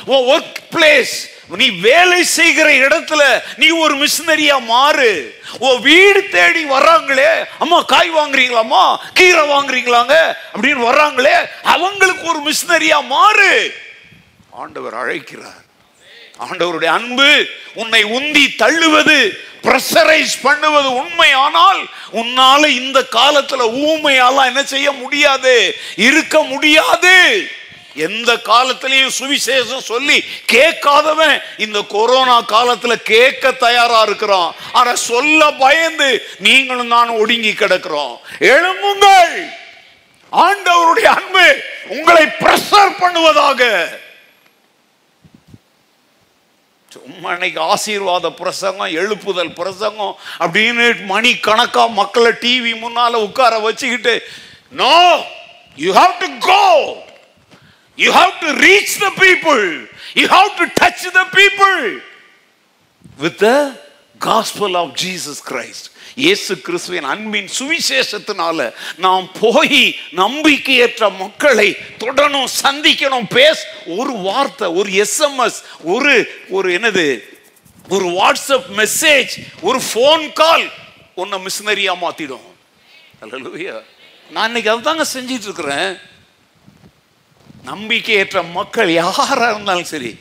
உன் 0.06 0.26
ஒர்க் 0.36 0.60
பிளேஸ் 0.76 1.16
நீ 1.58 1.70
வேலை 1.70 2.24
செய்கிற 2.24 2.70
இடத்துல 2.70 3.42
நீ 3.58 3.70
ஒரு 3.70 3.96
மிஷினரியா 3.96 4.66
மாறு. 4.66 5.42
ஓ 5.60 5.76
வீடு 5.76 6.30
தேடி 6.30 6.66
வர்றாங்களே 6.66 7.46
அம்மா 7.60 7.82
காய் 7.82 8.12
வாங்குறீங்களாம்மா 8.14 8.98
கீரை 9.14 9.50
வாங்குறீங்களாங்க 9.50 10.36
அப்படின்னு 10.54 10.84
வர்றாங்களே 10.90 11.50
அவங்களுக்கு 11.64 12.28
ஒரு 12.28 12.52
மிஷினரியா 12.52 13.06
மாறு. 13.06 13.74
ஆண்டவர் 14.50 14.94
அழைக்கிறார். 14.94 15.64
ஆண்டவருடைய 16.40 16.86
அன்பு 16.86 17.46
உன்னை 17.74 18.04
உந்தி 18.04 18.46
தள்ளுவது 18.58 19.30
பிரஷரைஸ் 19.64 20.36
பண்ணுவது 20.42 20.94
உண்மையானால் 20.94 21.88
உன்னால 22.14 22.68
இந்த 22.68 23.06
காலத்துல 23.12 23.62
ஊமையாலாம் 23.88 24.46
என்ன 24.46 24.64
செய்ய 24.64 24.92
முடியாது 24.92 25.76
இருக்க 25.96 26.42
முடியாது. 26.42 27.50
எந்த 27.94 28.34
காலத்திலையும் 28.34 29.16
சுவிசேஷம் 29.20 29.88
சொல்லி 29.92 30.24
கேட்காதவன் 30.52 31.42
இந்த 31.58 31.82
கொரோனா 31.82 32.42
காலத்துல 32.42 32.96
கேட்க 32.96 33.52
தயாரா 33.52 34.02
இருக்கிறான். 34.02 34.56
ஆனா 34.72 34.96
சொல்ல 34.96 35.52
பயந்து 35.52 36.28
நீங்களும் 36.40 36.88
நானும் 36.88 37.18
ஒடுங்கி 37.18 37.52
கிடக்கிறோம். 37.52 38.18
எழும்புங்கள். 38.40 39.52
ஆண்டவருடைய 40.32 41.06
அன்பு 41.06 41.64
உங்களை 41.88 42.26
பிரஷர் 42.26 43.00
பண்ணுவதாக. 43.00 43.90
சும்மா 46.90 47.32
இன்னைக்கு 47.32 47.62
ஆசீர்வாத 47.62 48.30
பிரசங்கம் 48.30 48.96
எழுப்புதல் 48.96 49.54
பிரசங்கம் 49.54 50.18
அப்படின்னு 50.40 51.06
மணி 51.06 51.36
கணக்கா 51.36 51.86
மக்களை 51.86 52.32
டிவி 52.32 52.74
முன்னால 52.84 53.14
உட்கார 53.14 53.60
வச்சுக்கிட்டு 53.60 54.24
no 54.70 55.24
you 55.76 55.94
have 55.94 56.18
to 56.20 56.28
go 56.40 57.08
you 58.04 58.10
have 58.20 58.34
to 58.46 58.50
reach 58.66 58.96
the 59.06 59.10
people 59.24 59.64
you 60.22 60.26
have 60.38 60.50
to 60.60 60.66
touch 60.82 61.06
the 61.20 61.24
people 61.38 61.78
with 63.24 63.40
the 63.46 63.52
gospel 64.28 64.76
of 64.82 64.92
Jesus 65.04 65.42
Christ 65.52 65.88
இயேசு 66.26 66.54
கிறிஸ்துவின் 66.68 67.08
அன்பின் 67.14 67.50
சுவிசேஷத்தினால 67.58 68.60
நாம் 69.06 69.28
போய் 69.40 69.84
நம்பிக்கையற்ற 70.22 71.04
மக்களை 71.20 71.68
தொடணும் 72.04 72.50
சந்திக்கணும் 72.64 73.28
பேச 73.38 73.60
ஒரு 73.98 74.14
வார்த்தை 74.28 74.68
ஒரு 74.80 74.90
எஸ்எம்எஸ் 75.04 75.60
ஒரு 75.96 76.16
ஒரு 76.58 76.70
என்னது 76.78 77.08
ஒரு 77.96 78.08
வாட்ஸ்அப் 78.20 78.70
மெசேஜ் 78.82 79.32
ஒரு 79.68 79.80
ஃபோன் 79.90 80.26
கால் 80.42 80.66
உன்னை 81.22 81.38
மிஷினரியா 81.46 81.94
மாத்திடும். 82.04 82.48
நான் 84.36 84.48
இன்னைக்கு 84.50 84.70
அதுதாங்க 84.74 85.06
செஞ்சிட்டு 85.16 85.48
இருக்கிறேன். 85.50 85.90
நம்பிக்கையற்ற 87.70 88.52
மக்கள் 88.52 88.90
யாராக 88.92 89.50
இருந்தாலும் 89.50 89.84
சரி 89.84 90.18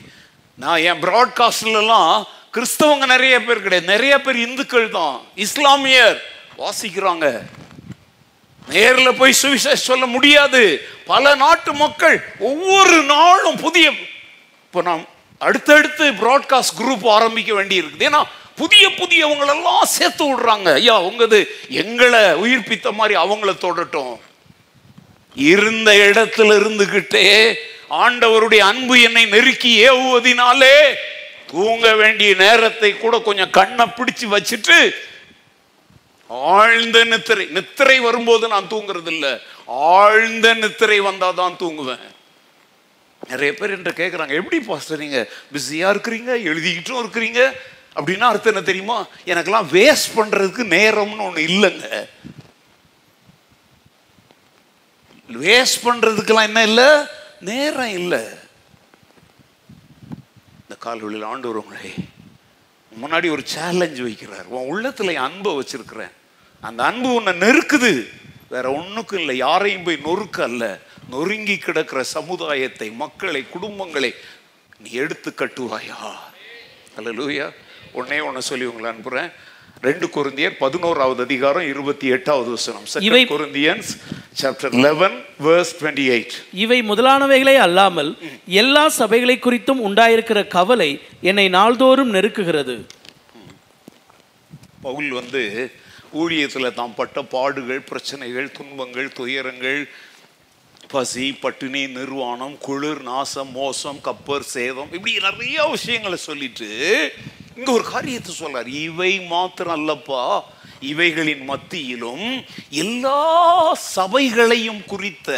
நான் 0.54 0.78
என் 0.78 1.02
ப்ராட்காஸ்ட்லாம் 1.02 2.24
கிறிஸ்தவங்க 2.54 3.06
நிறைய 3.06 3.44
பேர் 3.44 3.62
கிடையாது. 3.62 3.92
நிறைய 3.92 4.20
பேர் 4.20 4.36
இந்துக்கள் 4.36 4.90
தான். 4.90 5.20
இஸ்லாமியர் 5.36 6.18
வாசிக்கிறாங்க. 6.58 7.42
நேரில் 8.68 9.14
போய் 9.14 9.34
சுவிசேஷம் 9.42 9.86
சொல்ல 9.90 10.06
முடியாது. 10.06 10.88
பல 11.06 11.34
நாட்டு 11.34 11.72
மக்கள் 11.72 12.24
ஒவ்வொரு 12.38 13.02
நாளும் 13.02 13.56
புதிய 13.56 13.90
இப்போ 14.64 14.82
நாம் 14.82 15.04
அடுத்தடுத்து 15.38 16.12
ப்ராட்காஸ்ட் 16.12 16.76
குரூப் 16.78 17.08
ஆரம்பிக்க 17.08 17.54
வேண்டி 17.54 17.80
இருக்குது 17.80 18.08
ஏன்னா 18.08 18.22
புதிய 18.56 18.88
புதியவங்களெல்லாம் 18.88 19.82
சேர்த்து 19.82 20.24
விடுறாங்க. 20.24 20.72
ஐயா 20.72 21.02
உங்கது 21.02 21.46
எங்களை 21.68 22.20
உயிர்ப்பித்த 22.20 22.92
மாதிரி 22.92 23.20
அவங்கள 23.20 23.52
தொடட்டும். 23.60 24.18
இருந்த 25.38 25.92
இடத்துல 25.92 26.56
இருந்துகிட்டே 26.60 27.56
ஆண்டவருடைய 27.90 28.58
அன்பு 28.58 29.00
என்னை 29.00 29.26
நெருக்கி 29.26 29.88
ஏவுவதினாலே 29.88 30.96
தூங்க 31.46 31.94
வேண்டிய 31.94 32.34
நேரத்தை 32.34 32.96
கூட 32.96 33.20
கொஞ்சம் 33.20 33.50
கண்ணை 33.50 33.84
பிடிச்சு 33.86 34.26
வச்சுட்டு 34.34 34.92
ஆழ்ந்த 36.30 37.04
நித்திரை 37.04 37.46
நித்திரை 37.46 38.00
வரும்போது 38.00 38.48
நான் 38.48 38.70
தூங்குறது 38.70 39.06
இல்லை 39.06 39.38
ஆழ்ந்த 39.66 40.54
நித்திரை 40.54 41.00
வந்தால் 41.00 41.34
தான் 41.34 41.56
தூங்குவேன். 41.56 42.04
நிறைய 43.28 43.54
பேர் 43.54 43.70
என்று 43.70 43.90
கேட்குறாங்க 43.90 44.28
எப்படி 44.28 44.60
பாஸ்டர் 44.60 44.98
நீங்கள் 44.98 45.28
பிஸியாக 45.52 45.92
இருக்கிறீங்க? 45.94 46.32
எழுதிக்கிட்டும் 46.50 47.00
இருக்கிறீங்க? 47.02 47.52
அப்படின்னா 47.94 48.20
அர்த்தம் 48.20 48.54
என்ன 48.54 48.64
தெரியுமா? 48.66 49.06
எனக்கெல்லாம் 49.26 49.68
வேஸ்ட் 49.72 50.16
பண்ணுறதுக்கு 50.16 50.64
நேரம்னு 50.76 51.26
ஒன்று 51.28 51.46
இல்லைங்க. 51.46 52.06
வேஸ்ட் 55.28 55.84
பண்றதுக்கெல்லாம் 55.84 56.42
என்ன 56.42 56.62
இல்லை? 56.62 57.06
நேரம் 57.40 57.88
இல்லை. 57.88 58.24
இந்த 60.62 60.74
கால்வெளியில் 60.78 61.26
ஆண்டு 61.26 61.64
உங்களை 61.64 61.94
முன்னாடி 63.02 63.30
ஒரு 63.30 63.42
சேலஞ்ச் 63.44 64.00
வைக்கிறார். 64.00 64.42
உன் 64.42 64.74
உள்ளத்துல 64.74 65.14
அன்பை 65.14 65.52
வச்சிருக்கிறேன். 65.52 66.10
அந்த 66.60 66.84
அன்பு 66.84 67.14
உன்னை 67.14 67.32
நெருக்குது. 67.32 68.08
வேற 68.48 68.72
ஒன்றுக்கும் 68.72 69.18
இல்லை. 69.18 69.36
யாரையும் 69.36 69.82
போய் 69.82 70.00
நொறுக்க 70.04 70.42
அல்ல. 70.42 70.78
நொறுங்கி 71.10 71.58
கிடக்கிற 71.58 72.02
சமுதாயத்தை 72.02 72.90
மக்களை 72.90 73.46
குடும்பங்களை 73.52 74.14
நீ 74.78 74.90
எடுத்து 74.90 75.34
கட்டுவாயா? 75.36 76.16
அல்ல 76.96 77.52
உன்னே 77.92 78.20
ஒன்று 78.20 78.42
சொல்லி 78.42 78.64
உங்களை 78.64 78.90
அனுப்புகிறேன் 78.90 79.30
ரெண்டு 79.80 80.06
கொரிந்தியர் 80.06 80.56
பதினோராவது 80.58 81.22
அதிகாரம் 81.22 81.68
இருபத்தி 81.68 82.06
எட்டாவது 82.06 82.50
வசனம். 82.50 82.84
இவை- 82.94 83.26
Corinthians 83.26 83.90
chapter 84.42 84.72
eleven 84.72 85.24
verse 85.44 85.72
twenty 85.80 86.06
eight 86.08 86.30
இவை 86.52 86.82
முதலானவைகளே 86.82 87.54
அல்லாமல் 87.56 88.18
எல்லா 88.46 88.88
சபைகளை 88.98 89.38
குறித்தும் 89.38 89.84
உண்டாயிருக்கிற 89.84 90.46
கவலை 90.46 91.00
என்னை 91.20 91.48
நாள்தோறும் 91.48 92.14
நெருக்குகிறது. 92.14 92.76
பவுல் 94.82 95.10
வந்து 95.10 95.72
ஊழியத்தில் 96.14 96.74
தாம் 96.74 96.94
பட்ட 96.94 97.22
பாடுகள் 97.22 97.80
பிரச்சனைகள் 97.80 98.52
துன்பங்கள் 98.52 99.12
துயரங்கள் 99.12 99.88
பசி 100.88 101.32
பட்டினி 101.32 101.86
நிர்வாணம் 101.86 102.58
குளிர் 102.58 103.02
நாசம் 103.02 103.50
மோசம் 103.50 104.00
கப்பர் 104.04 104.40
சேதம் 104.40 104.92
இப்படி 104.92 105.18
நிறைய 105.18 105.64
விஷயங்களை 105.64 106.16
சொல்லிட்டு 106.16 106.68
இங்க 107.58 107.72
ஒரு 107.72 107.84
காரியத்தை 107.84 108.34
சொல்றார் 108.38 108.66
இவை 108.66 109.20
மாத்திரம் 109.20 109.76
அல்லப்பா 109.76 110.40
இவைகளின் 110.80 111.44
மத்தியிலும் 111.44 112.44
எல்லா 112.68 113.20
சபைகளையும் 113.74 114.84
குறித்த 114.84 115.30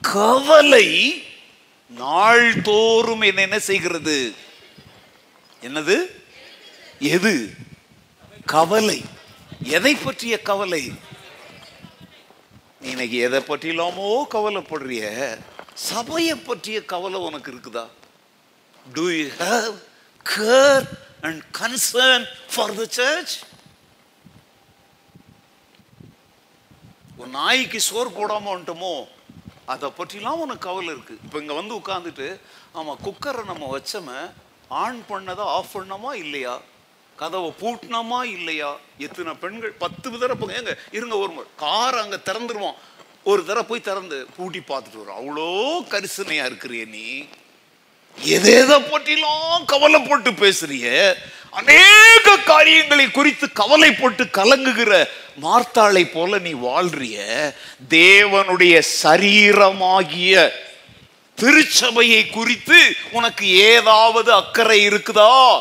கவலை 0.00 0.88
நாள்தோறும் 1.88 3.20
என்ன 3.20 3.40
என்ன 3.40 3.58
செய்கிறது? 3.58 4.34
என்னது? 5.62 5.96
எது? 6.98 7.50
கவலை. 8.44 9.04
எதை 9.62 9.94
பற்றிய 9.94 10.42
கவலை? 10.42 10.92
இன்னைக்கு 12.82 13.16
எதை 13.16 13.40
பற்றிலாமோ 13.40 14.22
கவலைப்படுறிய? 14.30 15.36
சபையை 15.74 16.34
பற்றிய 16.34 16.84
கவலை 16.84 17.20
உனக்கு 17.20 17.52
இருக்குதா? 17.52 17.86
Do 18.92 19.08
you 19.08 19.26
have 19.38 19.74
care 20.36 20.88
and 21.26 21.42
concern 21.60 22.26
for 22.54 22.74
the 22.74 22.84
church 22.98 23.34
ஒரு 27.18 27.30
நாய்க்கு 27.30 27.80
சோறு 27.80 28.10
போடாம 28.10 28.50
வந்துட்டோமோ 28.52 28.92
அதை 29.72 29.88
பற்றிலாம் 29.96 30.42
உனக்கு 30.42 30.66
கவலை 30.66 30.90
இருக்கு. 30.94 31.14
இப்போ 31.24 31.38
இங்கே 31.38 31.54
வந்து 31.54 31.74
உட்காந்துட்டு 31.78 32.28
ஆமாம் 32.72 33.00
குக்கரை 33.06 33.42
நம்ம 33.44 33.64
வச்சோமே 33.74 34.20
ஆன் 34.82 35.00
பண்ணதை 35.08 35.44
ஆஃப் 35.56 35.74
பண்ணோமா 35.76 36.14
இல்லையா? 36.14 36.60
கதவை 37.16 37.52
பூட்டினோமா 37.60 38.20
இல்லையா? 38.36 38.70
எத்தனை 38.98 39.34
பெண்கள் 39.34 39.72
பத்து 39.82 40.06
தடவை 40.18 40.36
போங்க 40.40 40.54
ஏங்க 40.60 40.74
இருங்க 40.92 41.16
ஒரு 41.16 41.46
கார் 41.56 41.98
அங்கே 42.02 42.18
திறந்துருவோம் 42.28 42.78
ஒரு 43.24 43.44
தடவை 43.44 43.64
போய் 43.66 43.86
திறந்து 43.88 44.26
பூட்டி 44.36 44.58
பார்த்துட்டு 44.58 45.02
வரும். 45.02 45.18
அவ்வளோ 45.20 45.48
கரிசனையாக 45.92 46.50
இருக்கிறிய 46.50 46.86
நீ. 46.88 47.06
எதேத 48.24 48.78
பற்றிலாம் 48.78 49.64
கவலைப்பட்டு 49.64 50.30
பேசுறிய. 50.30 51.14
அநேக 51.50 52.36
காரியங்களை 52.36 53.10
குறித்து 53.10 53.52
கவலை 53.52 53.92
போட்டு 53.92 54.24
கலங்குகிற 54.24 55.08
மார்த்தாளை 55.42 56.04
போல 56.12 56.38
நீ 56.38 56.52
வாழ்றிய. 56.52 57.18
தேவனுடைய 57.88 58.82
சரீரமாகிய 59.02 60.52
திருச்சபையை 61.36 62.30
குறித்து 62.30 62.96
உனக்கு 63.10 63.48
ஏதாவது 63.48 64.32
அக்கறை 64.32 64.88
இருக்குதா? 64.88 65.60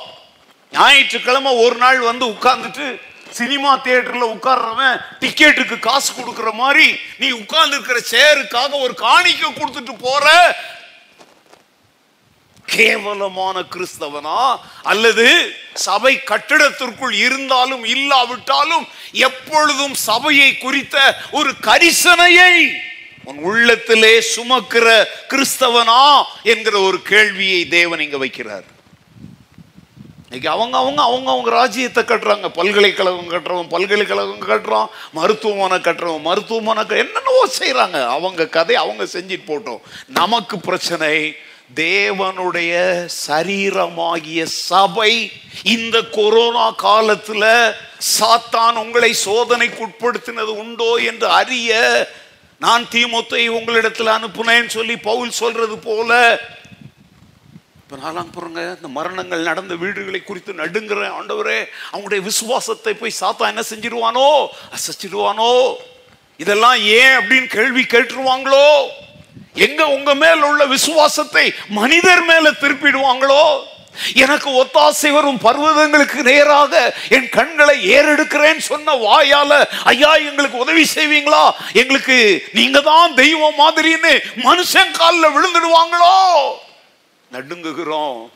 ஞாயிற்றுக்கிழமை 0.72 1.56
ஒரு 1.56 1.76
நாள் 1.76 2.00
வந்து 2.00 2.26
உட்கார்ந்துட்டு 2.26 3.00
சினிமா 3.30 3.78
தியேட்டர்ல 3.78 4.38
உட்கார்றவன் 4.38 5.02
டிக்கெட்டுக்கு 5.20 5.80
காசு 5.80 6.13
கொடுக்கிற 6.13 6.52
மாதிரி 6.52 6.96
நீ 7.17 7.30
உட்கார்ந்து 7.30 7.78
இருக்கிற 7.78 8.00
சேருக்காக 8.12 8.80
ஒரு 8.80 8.96
காணிக்க 8.98 9.52
கொடுத்துட்டு 9.52 9.96
போற. 10.00 10.56
கேவலமான 12.67 13.63
கிறிஸ்தவனா? 13.75 14.60
அல்லது 14.84 15.53
சபை 15.73 16.19
கட்டிடத்திற்குள் 16.23 17.13
இருந்தாலும் 17.13 17.84
இல்லாவிட்டாலும் 17.84 18.88
எப்பொழுதும் 19.12 19.93
சபையை 19.93 20.58
குறித்த 20.58 21.17
ஒரு 21.32 21.53
கரிசனையை 21.62 22.71
உன் 23.23 23.38
உள்ளத்திலே 23.38 24.25
சுமக்கிற 24.36 25.06
கிறிஸ்தவனா 25.30 26.23
என்கிற 26.43 26.80
ஒரு 26.80 27.01
கேள்வியை 27.01 27.67
தேவன் 27.67 27.99
இங்க 27.99 28.17
வைக்கிறார். 28.17 28.63
இன்னைக்கு 30.23 30.49
அவங்க 30.49 30.77
அவங்க 30.77 31.01
அவங்க 31.01 31.32
அவங்க 31.32 31.49
ராஜ்யத்தை 31.49 32.03
கட்டுறாங்க. 32.03 32.47
பல்கலைக்கழகம் 32.47 33.32
கட்டுறவன் 33.32 33.69
பல்கலைக்கழகம் 33.69 34.49
கட்டுறோம் 34.49 34.88
மருத்துவமனை 35.12 35.77
கட்டுறவன் 35.77 36.21
மருத்துவமனை 36.21 36.86
க- 36.86 36.95
என்னென்னவோ 36.95 37.47
செய்கிறாங்க 37.60 38.08
அவங்க 38.08 38.47
கதை 38.47 38.75
அவங்க 38.75 39.03
செஞ்சுட்டு 39.03 39.41
போட்டோம். 39.47 39.82
நமக்கு 40.08 40.60
பிரச்சனை 40.60 41.36
தேவனுடைய 41.69 42.73
சரீரமாகிய 43.25 44.43
சபை 44.43 45.12
இந்த 45.63 46.01
கொரோனா 46.01 46.71
காலத்துல 46.71 47.73
சாத்தான் 48.17 48.75
உங்களை 48.75 49.13
சோதனைக்கு 49.13 49.84
உட்படுத்தினது 49.84 50.53
உண்டோ 50.58 50.95
என்று 50.97 51.27
அறிய 51.27 51.71
நான் 52.62 52.88
தீமொத்தை 52.91 53.47
உங்களிடத்தில் 53.47 54.08
அனுப்புனேன்னு 54.08 54.67
சொல்லி 54.67 54.95
பவுல் 54.95 55.32
சொல்றது 55.32 55.77
போல 55.80 56.12
இப்போ 57.80 57.97
நாலாம் 57.97 58.32
பாருங்க 58.32 58.62
இந்த 58.77 58.88
மரணங்கள் 58.88 59.43
நடந்த 59.43 59.75
வீடுகளை 59.75 60.19
குறித்து 60.21 60.53
நடுங்கிற 60.53 61.10
ஆண்டவரே 61.19 61.60
அவங்களுடைய 61.91 62.21
விசுவாசத்தை 62.21 62.93
போய் 62.93 63.19
சாத்தா 63.21 63.47
என்ன 63.47 63.63
செஞ்சிருவானோ? 63.69 64.25
அசைச்சிடுவானோ 64.73 65.51
இதெல்லாம் 66.39 66.75
ஏன் 66.75 67.13
அப்படின்னு 67.19 67.47
கேள்வி 67.47 67.84
கேட்டுருவாங்களோ? 67.84 68.65
எங்க 69.53 69.88
உங்க 69.88 70.15
மேல் 70.15 70.41
உள்ள 70.41 70.65
விசுவாசத்தை 70.65 71.53
மனிதர் 71.67 72.23
மேல 72.23 72.51
திருப்பிடுவாங்களோ? 72.51 73.59
எனக்கு 74.13 74.63
ஒத்தாசை 74.63 75.11
வரும் 75.11 75.39
பர்வதங்களுக்கு 75.43 76.21
நேராக 76.21 76.93
என் 77.09 77.29
கண்களை 77.29 77.95
ஏறெடுக்கிறேன் 77.95 78.57
சொன்ன 78.57 78.93
வாயால 78.93 79.65
ஐயா 79.83 80.15
எங்களுக்கு 80.15 80.57
உதவி 80.57 80.88
செய்வீங்களா? 80.95 81.51
எங்களுக்கு 81.73 82.47
நீங்க 82.53 82.79
தான் 82.79 83.13
தெய்வம் 83.13 83.59
மாதிரின்னு 83.59 84.21
மனுஷன் 84.35 84.91
காலில் 84.91 85.33
விழுந்துடுவாங்களோ? 85.35 86.15
நடுங்குகிறோம். 87.31 88.29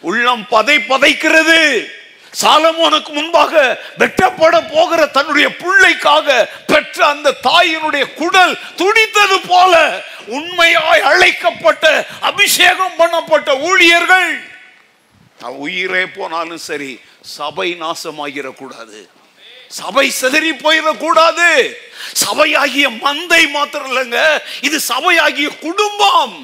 உள்ளம் 0.00 0.46
பதை 0.48 0.76
பதைக்கிறது. 0.78 1.86
சாலமோனுக்கு 2.42 3.08
முன்பாக 3.08 3.80
வெட்டப்பட 3.98 4.72
போகிற 4.72 5.06
தன்னுடைய 5.06 5.56
பிள்ளைக்காக 5.56 6.48
பெற்ற 6.66 7.06
அந்த 7.06 7.34
தாயினுடைய 7.42 8.14
குடல் 8.14 8.58
துடித்தது 8.76 9.40
போல 9.46 10.02
உண்மையாய் 10.36 11.02
அழைக்கப்பட்ட 11.10 12.06
அபிஷேகம் 12.20 12.96
பண்ணப்பட்ட 12.98 13.60
ஊழியர்கள். 13.60 14.30
நான் 15.40 15.60
உயிரே 15.66 16.06
போனாலும் 16.06 16.64
சரி 16.68 17.00
சபை 17.20 17.76
நாசமாகிடக்கூடாது. 17.82 19.00
சபை 19.68 20.10
சிதறி 20.10 20.50
போயிடக்கூடாது. 20.50 21.48
சபையாகிய 22.24 22.86
மந்தை 23.04 23.50
மாத்திரம் 23.50 23.90
இல்லைங்க 23.90 24.20
இது 24.60 24.80
சபையாகிய 24.88 25.48
குடும்பம். 25.58 26.36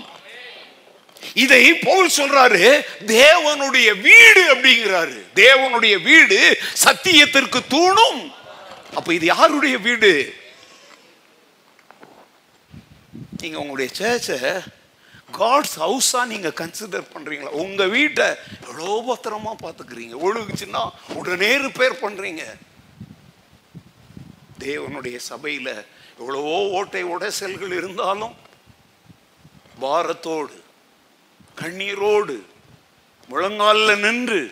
இதை 1.35 1.75
பவுல் 1.75 2.11
சொல்றாரு 2.17 2.65
தேவனுடைய 3.07 3.89
வீடு 4.01 4.43
அப்படிங்கிறாரு. 4.55 5.19
தேவனுடைய 5.35 6.03
வீடு 6.03 6.39
சத்தியத்திற்கு 6.85 7.61
தூணும். 7.75 8.21
அப்ப 8.95 9.15
இது 9.15 9.27
யாருடைய 9.27 9.79
வீடு? 9.79 10.13
நீங்க 13.45 13.59
உங்களுடைய 13.63 13.91
சேச்சை 14.01 14.39
காட்ஸ் 15.39 15.77
ஹவுஸா 15.85 16.21
நீங்க 16.33 16.49
கன்சிடர் 16.61 17.13
பண்றீங்களா? 17.15 17.51
உங்க 17.65 17.83
வீட்டை 17.97 18.27
எவ்வளோ 18.67 18.95
பத்திரமா 19.09 19.53
பார்த்துக்கிறீங்க? 19.65 20.15
ஒழுகுச்சுன்னா 20.27 20.83
உடனே 21.19 21.51
ரிப்பேர் 21.65 22.03
பண்றீங்க. 22.05 22.45
தேவனுடைய 24.65 25.17
சபையில 25.31 25.69
எவ்வளவோ 26.21 26.57
ஓட்டை 26.79 27.03
உடைசல்கள் 27.15 27.73
இருந்தாலும் 27.81 28.35
பாரத்தோடு 29.83 30.57
கண்ணீரோடு 31.61 32.37
முழங்காலில் 33.31 34.03
நின்று 34.05 34.43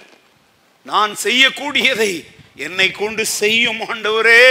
நான் 0.87 1.13
செய்யக்கூடியதை 1.25 2.13
என்னை 2.67 2.89
கொண்டு 2.91 3.25
செய்யும் 3.41 3.83
ஆண்டவரே. 3.89 4.43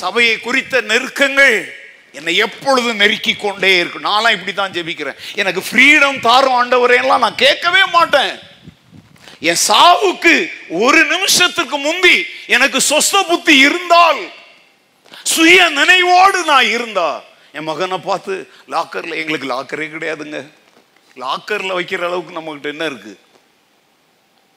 சபையை 0.00 0.34
குறித்த 0.46 0.80
நெருக்கங்கள் 0.90 1.58
என்னை 2.18 2.32
எப்பொழுதும் 2.44 3.00
நெருக்கி 3.02 3.32
கொண்டே 3.34 3.70
இருக்கும் 3.80 4.06
நான்லாம் 4.08 4.36
இப்படி 4.36 4.52
தான் 4.54 4.74
ஜெபிக்கிறேன். 4.76 5.18
எனக்கு 5.40 5.62
ஃப்ரீடம் 5.68 6.20
தாரும் 6.26 6.56
ஆண்டவரையெல்லாம் 6.58 7.24
நான் 7.24 7.42
கேட்கவே 7.44 7.82
மாட்டேன். 7.96 8.32
என் 9.50 9.62
சாவுக்கு 9.68 10.34
ஒரு 10.84 11.00
நிமிஷத்துக்கு 11.04 11.76
முந்தி 11.86 12.16
எனக்கு 12.56 12.78
சொஸ்த 12.90 13.16
புத்தி 13.28 13.54
இருந்தால் 13.66 14.20
சுய 15.22 15.58
நினைவோடு 15.78 16.38
நான் 16.44 16.70
இருந்தா 16.76 17.08
என் 17.52 17.68
மகனை 17.70 17.98
பார்த்து 17.98 18.34
லாக்கர்ல 18.74 19.14
எங்களுக்கு 19.20 19.52
லாக்கரே 19.52 19.86
கிடையாதுங்க. 19.92 20.40
லாக்கர்ல 21.24 21.70
வைக்கிற 21.78 22.02
அளவுக்கு 22.08 22.36
நம்மகிட்ட 22.38 22.68
என்ன 22.74 22.84
இருக்கு? 22.84 23.14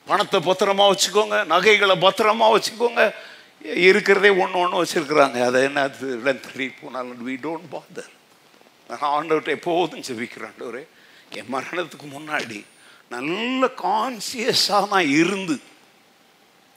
பணத்தை 0.08 0.40
பத்திரமா 0.40 0.86
வச்சுக்கோங்க. 0.92 1.38
நகைகளை 1.46 1.96
பத்திரமா 2.06 2.48
வச்சுக்கோங்க. 2.56 3.04
இருக்கிறதே 3.64 4.30
ஒன்று 4.30 4.60
ஒன்று 4.60 4.84
வச்சுருக்குறாங்க. 4.84 5.46
அதை 5.46 5.64
என்ன 5.64 5.82
அது 5.82 6.24
தள்ளி 6.24 6.70
போனாலும் 6.70 7.28
வி 7.28 7.36
டோன்ட் 7.46 7.70
பாதர் 7.70 8.12
நான் 8.88 9.12
ஆண்டவர்கிட்ட 9.18 9.50
எப்போதும் 9.50 10.02
ஜெபிக்கிறேன் 10.02 10.62
ஒரு 10.62 10.88
என் 11.30 11.54
மரணத்துக்கு 11.54 12.08
முன்னாடி 12.18 12.66
நல்ல 13.10 13.70
கான்சியஸாக 13.78 14.88
நான் 14.88 15.10
இருந்து 15.10 15.60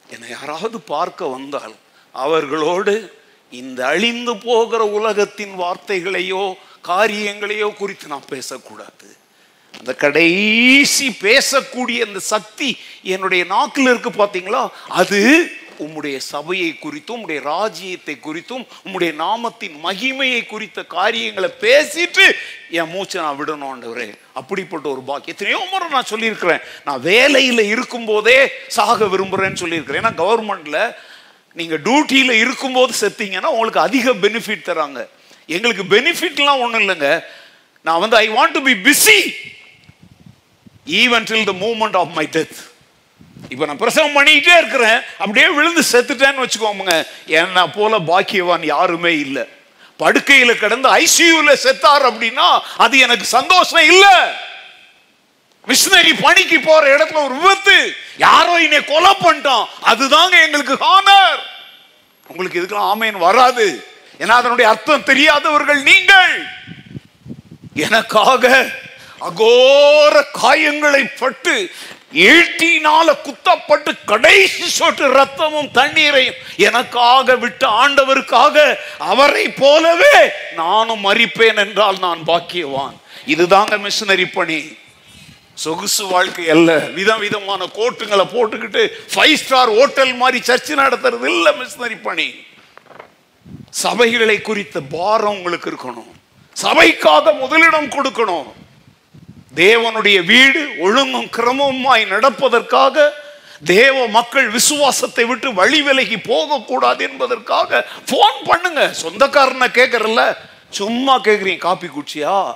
என்னை 0.09 0.29
யாராவது 0.29 0.81
பார்க்க 0.81 1.27
வந்தால் 1.27 1.75
அவர்களோடு 2.13 2.95
இந்த 3.51 3.87
அழிந்து 3.87 4.37
போகிற 4.37 4.87
உலகத்தின் 4.87 5.55
வார்த்தைகளையோ 5.59 6.55
காரியங்களையோ 6.89 7.77
குறித்து 7.77 8.07
நான் 8.07 8.31
பேசக்கூடாது. 8.31 9.17
அந்த 9.79 9.95
கடைசி 9.95 11.17
பேசக்கூடிய 11.21 12.07
அந்த 12.07 12.19
சக்தி 12.19 12.77
என்னுடைய 13.03 13.45
நாக்கில் 13.45 13.85
இருக்கு 13.85 14.11
பார்த்தீங்களா? 14.11 14.69
அது 14.89 15.21
உம்முடைய 15.79 16.17
சபையை 16.17 16.79
குறித்தும் 16.83 17.19
உம்முடைய 17.19 17.41
ராஜ்யத்தை 17.41 18.17
குறித்தும் 18.23 18.67
உம்முடைய 18.85 19.13
நாமத்தின் 19.15 19.77
மகிமையை 19.85 20.47
குறித்த 20.47 20.85
காரியங்களை 20.85 21.51
பேசிட்டு 21.61 22.27
என் 22.71 22.89
மூச்சை 22.89 23.23
நான் 23.23 23.39
விடணும் 23.41 23.71
ஆண்டவரே. 23.73 24.15
அப்படிப்பட்ட 24.35 24.89
ஒரு 24.89 25.01
பாக்கி 25.01 25.31
எத்தனையோ 25.31 25.67
முறை 25.71 25.89
நான் 25.89 26.11
சொல்லியிருக்கிறேன். 26.13 26.61
நான் 26.85 27.01
வேலையில் 27.01 27.59
இருக்கும்போதே 27.59 28.49
சாக 28.67 29.05
விரும்புகிறேன்னு 29.05 29.63
சொல்லியிருக்கிறேன். 29.63 30.05
ஏன்னா 30.05 30.15
கவர்மெண்ட்ல 30.23 30.95
நீங்கள் 31.53 31.83
டியூட்டியில் 31.83 32.31
இருக்கும்போது 32.31 32.95
செத்தீங்கன்னா 33.01 33.51
உங்களுக்கு 33.57 33.81
அதிக 33.81 34.11
பெனிஃபிட் 34.11 34.69
தராங்க. 34.71 35.09
எங்களுக்கு 35.47 35.85
பெனிஃபிட்லாம் 35.97 36.61
ஒன்றும் 36.61 36.89
இல்லைங்க. 36.89 37.25
நான் 37.83 38.01
வந்து 38.01 38.17
I 38.17 38.31
want 38.31 38.53
to 38.53 38.63
be 38.63 38.73
busy 38.73 39.19
even 40.87 41.27
till 41.31 41.45
the 41.45 41.53
moment 41.53 41.97
of 41.97 42.13
my 42.13 42.27
death 42.27 42.57
இப்போ 43.49 43.65
நான் 43.65 43.77
பிரசவம் 43.77 44.17
பண்ணிக்கிட்டே 44.17 44.57
இருக்கிறேன். 44.57 45.01
அப்படியே 45.19 45.49
விழுந்து 45.49 45.83
செத்துட்டேன்னு 45.93 46.45
வச்சுக்கோமுங்க. 46.45 47.07
என்ன 47.27 47.69
போல 47.69 47.99
பாக்கியவான் 47.99 48.65
யாருமே 48.65 49.13
இல்லை. 49.19 49.45
படுக்கையில் 49.97 50.59
கிடந்து 50.59 50.89
ஐசியூவில் 50.89 51.63
செத்தார் 51.65 52.05
அப்படின்னா 52.11 52.59
அது 52.77 52.99
எனக்கு 52.99 53.25
சந்தோஷம் 53.25 53.85
இல்லை. 53.85 54.17
மிஷினரி 55.67 56.13
பணிக்கு 56.21 56.61
போற 56.61 56.97
இடத்துல 56.97 57.25
ஒரு 57.25 57.35
விபத்து. 57.35 57.97
யாரோ 58.17 58.61
என்னை 58.61 58.85
கொலை 58.85 59.11
பண்ணிட்டான். 59.11 59.67
அதுதாங்க 59.87 60.43
எங்களுக்கு 60.43 60.75
ஹானர் 60.75 61.41
உங்களுக்கு 62.27 62.63
இதுக்கெல்லாம் 62.63 62.91
ஆமையன் 62.93 63.25
வராது. 63.29 63.87
ஏன்னா 64.19 64.35
அதனுடைய 64.41 64.71
அர்த்தம் 64.71 65.05
தெரியாதவர்கள் 65.05 65.83
நீங்கள். 65.83 66.47
எனக்காக 67.75 68.71
அகோர 69.21 70.25
காயங்களை 70.43 71.05
பட்டு 71.19 71.71
ஈட்டினால 72.15 73.19
குத்தப்பட்டு 73.23 73.95
கடைசி 74.07 74.69
சொட்டு 74.69 75.15
ரத்தமும் 75.15 75.71
தண்ணீரையும் 75.71 76.35
எனக்காக 76.57 77.37
விட்ட 77.37 77.69
ஆண்டவருக்காக 77.69 78.77
அவரை 78.99 79.49
போலவே 79.49 80.31
நானும் 80.55 81.05
மறிப்பேன் 81.05 81.57
என்றால் 81.57 81.99
நான் 81.99 82.23
பாக்கியவான். 82.27 83.01
இதுதாங்க 83.27 83.79
மிஷினரி 83.79 84.27
பணி. 84.33 84.77
சொகுசு 85.55 86.07
வாழ்க்கை 86.07 86.51
அல்ல. 86.51 86.79
விதம் 86.79 87.19
விதமான 87.19 87.65
கோட்டுங்களை 87.65 88.25
போட்டுக்கிட்டு 88.25 88.89
ஃபைவ் 89.15 89.35
ஸ்டார் 89.35 89.77
ஹோட்டல் 89.77 90.15
மாதிரி 90.15 90.45
சர்ச் 90.45 90.73
நடத்துறது 90.73 91.27
இல்லை 91.27 91.53
மிஷினரி 91.53 92.03
பணி. 92.03 92.35
சபைகளை 93.83 94.43
குறித்த 94.43 94.81
பாரம் 94.81 95.37
உங்களுக்கு 95.37 95.71
இருக்கணும். 95.71 96.13
சபைக்காக 96.63 97.33
முதலிடம் 97.33 97.89
கொடுக்கணும். 97.89 98.53
தேவனுடைய 99.57 100.25
வீடு 100.25 100.75
ஒழுங்கும் 100.79 101.27
கிரமமாய் 101.27 102.07
நடப்பதற்காக 102.07 103.11
தேவ 103.65 104.07
மக்கள் 104.07 104.51
விசுவாசத்தை 104.51 105.25
விட்டு 105.25 105.55
வழி 105.55 105.83
விலகி 105.83 106.19
போகக்கூடாது 106.19 107.11
என்பதற்காக 107.11 107.87
போன் 108.07 108.41
பண்ணுங்க. 108.45 108.95
சொந்தக்காரனை 109.03 109.69
கேட்கறல்ல 109.69 110.37
சும்மா 110.71 111.19
கேட்குறீங்க 111.19 111.59
காப்பி 111.59 111.87
குடிச்சியா? 111.87 112.55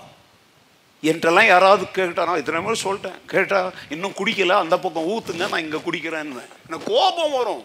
என்றெல்லாம் 1.01 1.47
யாராவது 1.47 1.85
கேட்டானா 1.85 2.37
இத்தனை 2.37 2.61
முறை 2.61 2.81
சொல்லிட்டேன். 2.85 3.19
கேட்டா 3.27 3.71
இன்னும் 3.89 4.15
குடிக்கல. 4.19 4.53
அந்த 4.53 4.79
பக்கம் 4.79 5.09
ஊத்துங்க. 5.09 5.49
நான் 5.49 5.61
இங்க 5.61 5.77
குடிக்கிறேன்னு. 5.77 6.43
எனக்கு 6.69 6.85
கோபம் 6.85 7.33
வரும். 7.33 7.65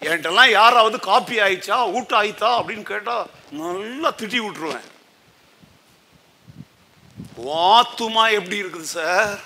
என்கிட்டலாம் 0.00 0.50
யாராவது 0.50 1.00
காப்பி 1.00 1.38
ஆயிடுச்சா? 1.38 1.92
ஊட்ட 1.92 2.22
ஆயிட்டா 2.22 2.60
அப்படின்னு 2.60 2.82
கேட்டா 2.82 3.26
நல்லா 3.50 4.12
திட்டி 4.18 4.38
விட்டுருவேன். 4.46 4.92
ஆத்துமா 7.36 8.30
எப்படி 8.32 8.62
இருக்குது 8.62 8.82
sir? 8.82 9.40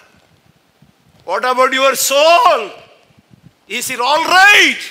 What 1.27 1.45
about 1.45 1.75
your 1.75 1.95
soul 2.09 2.65
is 3.67 3.91
it 3.91 4.01
all 4.01 4.25
right 4.35 4.87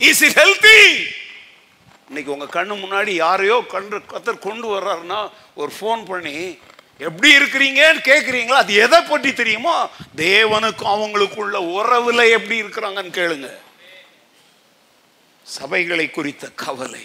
is 0.00 0.22
it 0.22 0.38
healthy 0.38 0.80
இன்னைக்கு 2.08 2.32
உங்க 2.32 2.44
கண்ணு 2.44 2.82
முன்னாடி 2.82 3.10
யாரையோ 3.10 3.64
கண்டு 3.66 4.02
கத்தர் 4.06 4.38
கொண்டு 4.38 4.78
வர்றாருன்னா 4.78 5.30
ஒரு 5.54 5.72
ஃபோன் 5.80 6.04
பண்ணி 6.04 6.58
எப்படி 7.00 7.34
இருக்கிறீங்கன்னு 7.34 8.00
கேட்குறீங்களா 8.00 8.50
அது 8.50 8.74
எதை 8.74 9.02
பற்றி 9.02 9.32
தெரியுமோ? 9.32 9.90
தேவனுக்கும் 10.16 10.92
அவங்களுக்குள்ள 10.94 11.56
உறவில் 11.72 12.18
எப்படி 12.18 12.62
இருக்கிறாங்கன்னு 12.62 13.10
கேளுங்க. 13.10 13.48
சபைகளை 15.46 16.10
குறித்த 16.10 16.48
கவலை. 16.54 17.04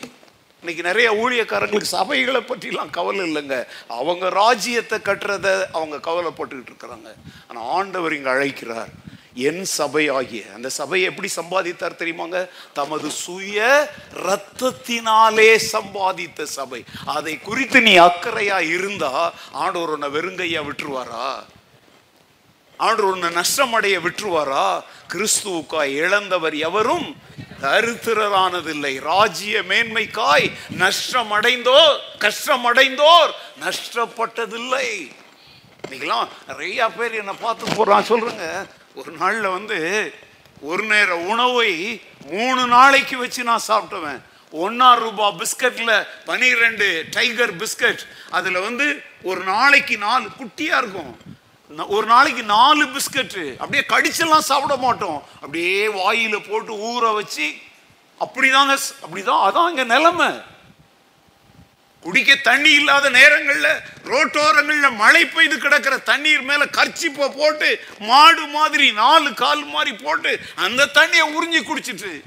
இன்னைக்கு 0.62 0.84
நிறைய 0.88 1.08
ஊழியக்காரங்களுக்கு 1.22 1.88
சபைகளை 1.92 2.42
பற்றிலாம் 2.50 2.90
கவலை 2.90 3.22
இல்லைங்க. 3.30 3.56
அவங்க 3.88 4.26
ராஜ்யத்தை 4.30 4.98
கட்டுறத 5.00 5.48
அவங்க 5.78 5.98
கவலைப்பட்டுக்கிட்டு 6.08 6.70
இருக்கிறாங்க. 6.72 7.10
ஆனால் 7.48 7.70
ஆண்டவர் 7.78 8.16
இங்கே 8.18 8.30
அழைக்கிறார். 8.30 8.92
என் 9.34 9.66
சபை 9.66 10.04
ஆகிய 10.18 10.44
அந்த 10.56 10.70
சபையை 10.70 11.10
எப்படி 11.10 11.30
சம்பாதித்தார் 11.36 12.00
தெரியுமாங்க? 12.02 12.40
தமது 12.74 13.10
சுய 13.12 13.90
ரத்தத்தினாலே 14.28 15.50
சம்பாதித்த 15.74 16.44
சபை. 16.58 16.84
அதை 17.06 17.34
குறித்து 17.48 17.82
நீ 17.82 17.98
அக்கறையா 17.98 18.60
இருந்தா 18.76 19.12
ஆண்டவர் 19.52 19.94
உன்னை 19.96 20.10
வெறுங்கையா 20.18 20.64
விட்டுருவாரா? 20.70 21.26
ஆண்டு 22.82 23.04
உன்னை 23.08 23.30
நஷ்டமடைய 23.30 23.96
விட்டுருவாரா? 24.06 24.84
கிறிஸ்துவுக்காய் 25.14 25.96
இழந்தவர் 26.04 26.56
எவரும் 26.56 27.16
தரித்திரரானதில்லை. 27.62 29.00
ராஜ்ய 29.00 29.62
மேன்மைக்காய் 29.62 30.48
நஷ்டமடைந்தோர் 30.78 31.98
கஷ்டமடைந்தோர் 32.20 33.32
நஷ்டப்பட்டதில்லை. 33.64 34.88
இன்னைக்கெல்லாம் 35.88 36.28
நிறைய 36.48 36.90
பேர் 36.90 37.14
என்னை 37.14 37.36
பார்த்து 37.42 37.76
போறான். 37.76 38.04
சொல்றேங்க 38.04 38.68
ஒரு 38.96 39.12
நாள்ல 39.18 39.52
வந்து 39.52 40.14
ஒரு 40.62 40.84
நேர 40.84 41.18
உணவை 41.18 42.02
மூணு 42.26 42.68
நாளைக்கு 42.68 43.18
வச்சு 43.18 43.44
நான் 43.44 43.68
சாப்பிட்டுவேன். 43.68 44.22
ஒன்னா 44.54 45.00
ரூபாய் 45.00 45.38
பிஸ்கட்ல 45.40 46.08
பனிரெண்டு 46.26 47.06
டைகர் 47.12 47.56
பிஸ்கட். 47.56 48.04
அதுல 48.30 48.60
வந்து 48.60 49.02
ஒரு 49.22 49.44
நாளைக்கு 49.44 49.98
நாலு 49.98 50.28
குட்டியா 50.40 50.78
இருக்கும். 50.84 51.40
ஒரு 51.78 52.08
நாளைக்கு 52.08 52.44
நாலு 52.44 52.86
பிஸ்கட்டு. 52.86 53.58
அப்படியே 53.58 53.84
கடிச்செல்லாம் 53.90 54.48
சாப்பிட 54.50 54.76
மாட்டோம். 54.76 55.24
அப்படியே 55.36 55.88
வாயில 55.88 56.50
போட்டு 56.50 56.74
ஊற 56.74 57.14
வச்சு 57.14 57.54
அப்படிதாங்க 58.20 58.78
அப்படிதான் 59.04 59.44
அதான் 59.48 59.70
இங்க 59.70 59.84
நிலைமை. 59.84 60.28
குடிக்க 62.02 62.36
தண்ணி 62.36 62.72
இல்லாத 62.72 63.10
நேரங்களில் 63.10 63.82
ரோட்டோரங்களில் 64.06 64.96
மழை 64.96 65.26
பெய்து 65.26 65.58
கிடக்கிற 65.58 65.98
தண்ணீர் 65.98 66.42
மேல 66.42 66.66
கர்ச்சிப்பை 66.66 67.38
போட்டு 67.38 67.86
மாடு 68.00 68.48
மாதிரி 68.48 68.92
நாலு 68.92 69.34
கால் 69.34 69.66
மாதிரி 69.66 69.98
போட்டு 70.04 70.40
அந்த 70.56 70.90
தண்ணியை 70.94 71.26
உறிஞ்சி 71.38 71.62
குடிச்சிட்டு 71.62 72.22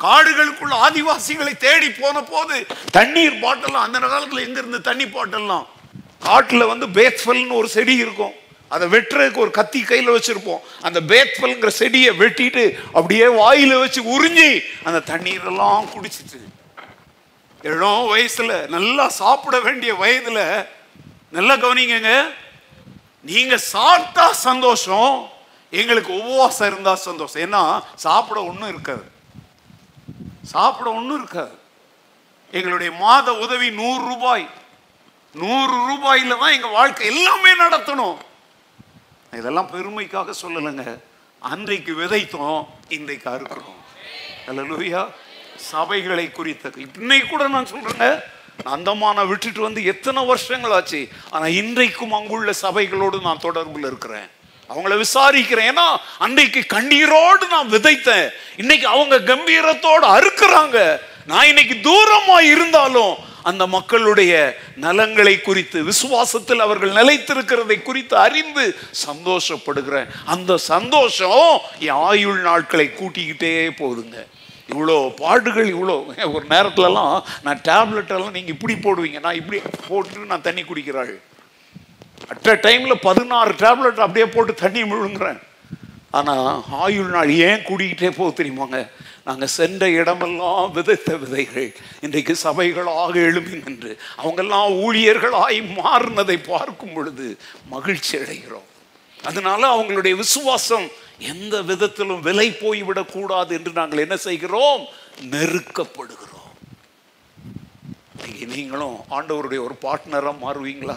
காடுகளுக்குள்ள 0.00 0.74
ஆதிவாசிகளை 0.86 1.56
தேடி 1.56 1.90
போன 1.90 2.22
போது 2.22 2.66
தண்ணீர் 2.92 3.32
பாட்டெல்லாம் 3.32 3.86
அந்த 3.86 3.98
காலத்தில் 3.98 4.46
எங்க 4.46 4.58
இருந்து 4.58 4.80
தண்ணி 4.80 5.04
பாட்டெல்லாம்? 5.04 5.66
காட்டில் 6.18 6.64
வந்து 6.64 6.86
பேத்ஃபல்னு 6.86 7.52
ஒரு 7.52 7.68
செடி 7.68 7.96
இருக்கும். 7.96 8.32
அதை 8.68 8.88
வெட்டுறதுக்கு 8.88 9.42
ஒரு 9.44 9.50
கத்தி 9.50 9.80
கையில் 9.82 10.10
வச்சுருப்போம். 10.10 10.62
அந்த 10.80 11.00
பேத்பல்ங்கிற 11.00 11.66
செடியை 11.66 12.18
வெட்டிட்டு 12.18 12.64
அப்படியே 12.86 13.26
வாயில் 13.26 13.76
வச்சு 13.76 14.00
உறிஞ்சி 14.16 14.50
அந்த 14.84 14.98
தண்ணீரெல்லாம் 15.12 15.88
குடிச்சிட்டு. 15.94 16.40
இளம் 17.62 18.06
வயசில் 18.06 18.68
நல்லா 18.68 19.08
சாப்பிட 19.08 19.60
வேண்டிய 19.60 19.94
வயதில் 19.94 20.66
நல்லா 21.30 21.54
கவனிங்கங்க. 21.54 22.12
நீங்கள் 23.22 23.58
சாப்பிட்டா 23.58 24.32
சந்தோஷம் 24.32 25.30
எங்களுக்கு 25.70 26.12
உபவாசம் 26.22 26.72
இருந்தால் 26.72 27.04
சந்தோஷம். 27.08 27.42
ஏன்னா 27.42 27.82
சாப்பிட 27.94 28.44
ஒன்றும் 28.44 28.68
இருக்காது. 28.68 29.04
சாப்பிட 30.42 30.90
ஒன்றும் 30.90 31.18
இருக்காது. 31.18 31.58
எங்களுடைய 32.50 32.92
மாத 32.92 33.34
உதவி 33.34 33.70
நூறு 33.70 34.04
ரூபாய். 34.04 34.48
நூறு 35.34 35.74
ரூபாயில் 35.88 36.38
தான் 36.38 36.56
எங்கள் 36.56 36.76
வாழ்க்கை 36.78 37.06
எல்லாமே 37.06 37.52
நடத்தணும். 37.64 38.18
இதெல்லாம் 39.32 39.70
பெருமைக்காக 39.72 40.34
சொல்லலைங்க. 40.42 40.84
அன்றைக்கு 41.42 41.92
விதைத்தோம் 42.00 42.62
இன்றைக்கு 42.96 43.28
அறுக்கிறோம். 43.30 43.78
அல்லேலூயா 44.48 45.02
சபைகளை 45.72 46.32
குறித்த 46.32 46.70
இன்னைக்கு 47.00 47.28
கூட 47.28 47.48
நான் 47.48 47.70
சொல்கிறேங்க 47.72 48.08
நான் 48.64 48.74
அந்தமான 48.76 49.24
விட்டுட்டு 49.30 49.60
வந்து 49.60 49.80
எத்தனை 49.92 50.20
வருஷங்கள் 50.30 50.74
ஆச்சு 50.76 51.00
ஆனால் 51.30 51.56
இன்றைக்கும் 51.60 52.16
அங்குள்ள 52.18 52.52
சபைகளோடு 52.62 53.18
நான் 53.26 53.44
தொடர்பில் 53.46 53.86
இருக்கிறேன். 53.90 54.28
அவங்கள 54.70 54.94
விசாரிக்கிறேன். 55.04 55.68
ஏன்னா 55.72 55.86
அன்றைக்கு 56.24 56.60
கண்ணீரோடு 56.74 57.44
நான் 57.54 57.70
விதைத்தேன். 57.74 58.26
இன்னைக்கு 58.56 58.86
அவங்க 58.94 59.16
கம்பீரத்தோடு 59.30 60.06
அறுக்கிறாங்க. 60.16 60.78
நான் 61.30 61.46
இன்னைக்கு 61.46 61.74
தூரமாக 61.88 62.50
இருந்தாலும் 62.54 63.14
அந்த 63.50 63.64
மக்களுடைய 63.76 64.32
நலங்களை 64.84 65.34
குறித்து 65.48 65.78
விசுவாசத்தில் 65.90 66.64
அவர்கள் 66.66 66.96
நிலைத்திருக்கிறதை 67.00 67.78
குறித்து 67.82 68.14
அறிந்து 68.26 68.64
சந்தோஷப்படுகிறேன். 69.06 70.10
அந்த 70.34 70.58
சந்தோஷம் 70.72 71.46
என் 71.88 72.02
ஆயுள் 72.10 72.40
நாட்களை 72.50 72.86
கூட்டிக்கிட்டே 73.00 73.54
போகுதுங்க. 73.80 74.18
இவ்வளோ 74.72 74.96
பாடுகள் 75.22 75.68
இவ்வளோ 75.74 75.96
ஒரு 76.36 76.44
நேரத்துலலாம் 76.54 77.16
நான் 77.44 77.60
டேப்லெட்டெல்லாம் 77.68 78.36
நீங்கள் 78.38 78.54
இப்படி 78.56 78.74
போடுவீங்க 78.86 79.20
நான் 79.26 79.38
இப்படி 79.40 79.58
போட்டு 79.88 80.30
நான் 80.32 80.46
தண்ணி 80.48 80.62
குடிக்கிறாள். 80.70 81.14
அட் 82.32 82.50
அ 82.54 82.56
டைமில் 82.66 83.02
பதினாறு 83.08 83.52
டேப்லெட் 83.64 84.04
அப்படியே 84.06 84.26
போட்டு 84.34 84.54
தண்ணி 84.64 84.82
முழுங்குறேன். 84.92 85.40
ஆனால் 86.18 86.46
ஆயுள் 86.84 87.14
நாள் 87.14 87.30
ஏன் 87.46 87.64
கூடிக்கிட்டே 87.68 88.10
போக 88.18 88.30
தெரியுமாங்க? 88.40 88.78
நாங்கள் 89.28 89.54
சென்ற 89.58 89.84
இடமெல்லாம் 90.00 90.70
விதைத்த 90.72 91.16
விதைகள். 91.22 91.70
இன்றைக்கு 92.00 92.34
சபைகளாக 92.42 93.14
எழும்பி 93.14 93.56
நின்று 93.64 93.90
அவங்கெல்லாம் 94.22 94.70
ஊழியர்களாய் 94.84 95.58
மாறினதை 95.78 96.36
பார்க்கும் 96.46 96.92
பொழுது 96.92 97.26
மகிழ்ச்சி 97.74 98.14
அடைகிறோம். 98.18 98.68
அதனால 99.24 99.60
அவங்களுடைய 99.74 100.14
விசுவாசம் 100.16 100.86
எந்த 101.32 101.62
விதத்திலும் 101.62 102.20
விலை 102.20 102.48
போய்விடக்கூடாது 102.50 103.52
என்று 103.58 103.72
நாங்கள் 103.72 104.04
என்ன 104.04 104.16
செய்கிறோம்? 104.16 104.82
நெருக்கப்படுகிறோம். 105.34 106.54
இன்னைக்கு 108.16 108.46
நீங்களும் 108.54 108.96
ஆண்டவருடைய 109.10 109.60
ஒரு 109.66 109.76
பார்ட்னராக 109.84 110.34
மாறுவீங்களா? 110.46 110.96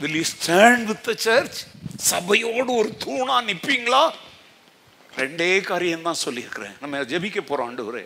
Will 0.00 0.18
you 0.20 0.26
stand 0.34 0.84
with 0.90 1.04
the 1.08 1.14
church 1.26 1.60
சபையோடு 2.10 2.70
ஒரு 2.80 2.90
தூணா 3.04 3.38
நிற்பீங்களா 3.48 4.04
ரெண்டே 5.18 5.60
காரியம் 5.60 6.06
தான் 6.08 6.22
சொல்லியிருக்கிறேன். 6.24 6.76
நம்ம 6.80 7.02
ஜெபிக்க 7.12 7.40
போகிறோம் 7.40 7.68
ஆண்டவரே. 7.68 8.04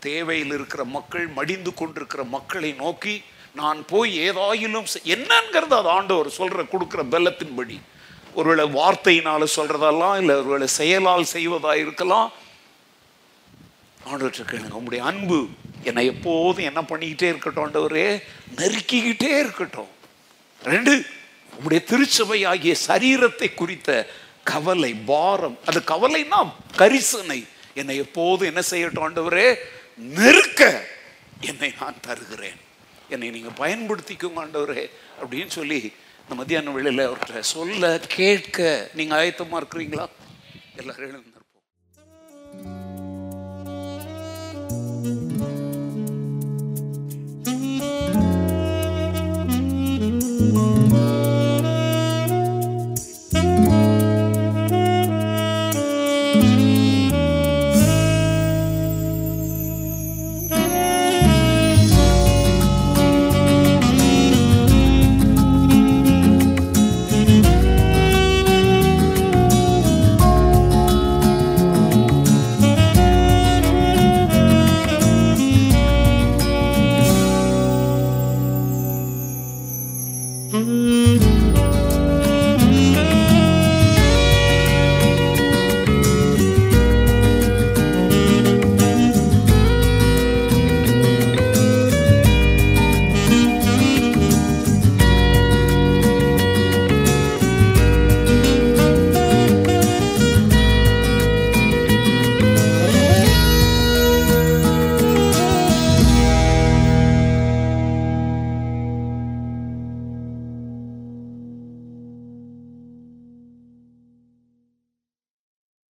தேவையில் 0.00 0.52
இருக்கிற 0.52 0.84
மக்கள் 0.84 1.26
மடிந்து 1.26 1.74
கொண்டிருக்கிற 1.74 2.22
மக்களை 2.24 2.72
நோக்கி 2.72 3.22
நான் 3.54 3.84
போய் 3.86 4.30
ஏதாயிலும் 4.30 4.88
என்னங்கிறது 5.14 5.74
அது 5.80 5.88
ஆண்டவர் 5.88 6.28
சொல்ற 6.38 6.62
கொடுக்குற 6.72 7.02
பெல்லத்தின்படி 7.12 7.76
ஒருவேளை 8.34 8.64
வார்த்தையினால் 8.64 9.54
சொல்றதெல்லாம் 9.56 10.16
இல்லை 10.18 10.34
ஒருவேளை 10.34 10.66
செயலால் 10.66 11.26
செய்வதா 11.32 11.74
இருக்கலாம். 11.74 12.32
ஆண்டவர்கிட்ட 14.10 14.44
கேளுங்க 14.50 14.78
உங்களுடைய 14.80 15.04
அன்பு 15.04 15.38
என்னை 15.82 16.06
எப்போதும் 16.06 16.64
என்ன 16.64 16.80
பண்ணிக்கிட்டே 16.82 17.28
இருக்கட்டும் 17.32 17.64
ஆண்டவரே. 17.66 18.22
நெருக்கிக்கிட்டே 18.56 19.30
இருக்கட்டும். 19.38 19.90
ரெண்டு 20.62 21.06
உங்களுடைய 21.50 21.84
திருச்சபை 21.84 22.44
ஆகிய 22.44 22.74
சரீரத்தை 22.86 23.54
குறித்த 23.54 23.90
கவலை 24.44 24.94
பாரம். 24.94 25.58
அது 25.66 25.80
கவலைன்னா 25.86 26.52
கரிசனை. 26.76 27.40
என்னை 27.74 27.96
எப்போதும் 27.96 28.46
என்ன 28.46 28.62
செய்யட்டும் 28.70 29.04
ஆண்டவரே? 29.06 29.54
நெருக்க 29.96 30.84
என்னை 31.40 31.72
நான் 31.80 32.00
தருகிறேன். 32.00 32.60
என்னை 33.08 33.30
நீங்கள் 33.30 33.58
பயன்படுத்திக்கோங்க 33.58 34.40
ஆண்டவரே 34.42 34.90
அப்படின்னு 35.22 35.54
சொல்லி 35.58 35.80
இந்த 36.22 36.34
மத்தியான 36.34 36.70
வேளையில் 36.70 37.08
அவர்கிட்ட 37.08 37.40
சொல்ல 37.40 38.00
கேட்க 38.08 38.90
நீங்கள் 38.94 39.18
ஆயத்தமாக 39.18 39.62
இருக்கிறீங்களா? 39.62 40.06
எல்லாரும் 40.76 41.10
எழுந்தார் 41.10 41.43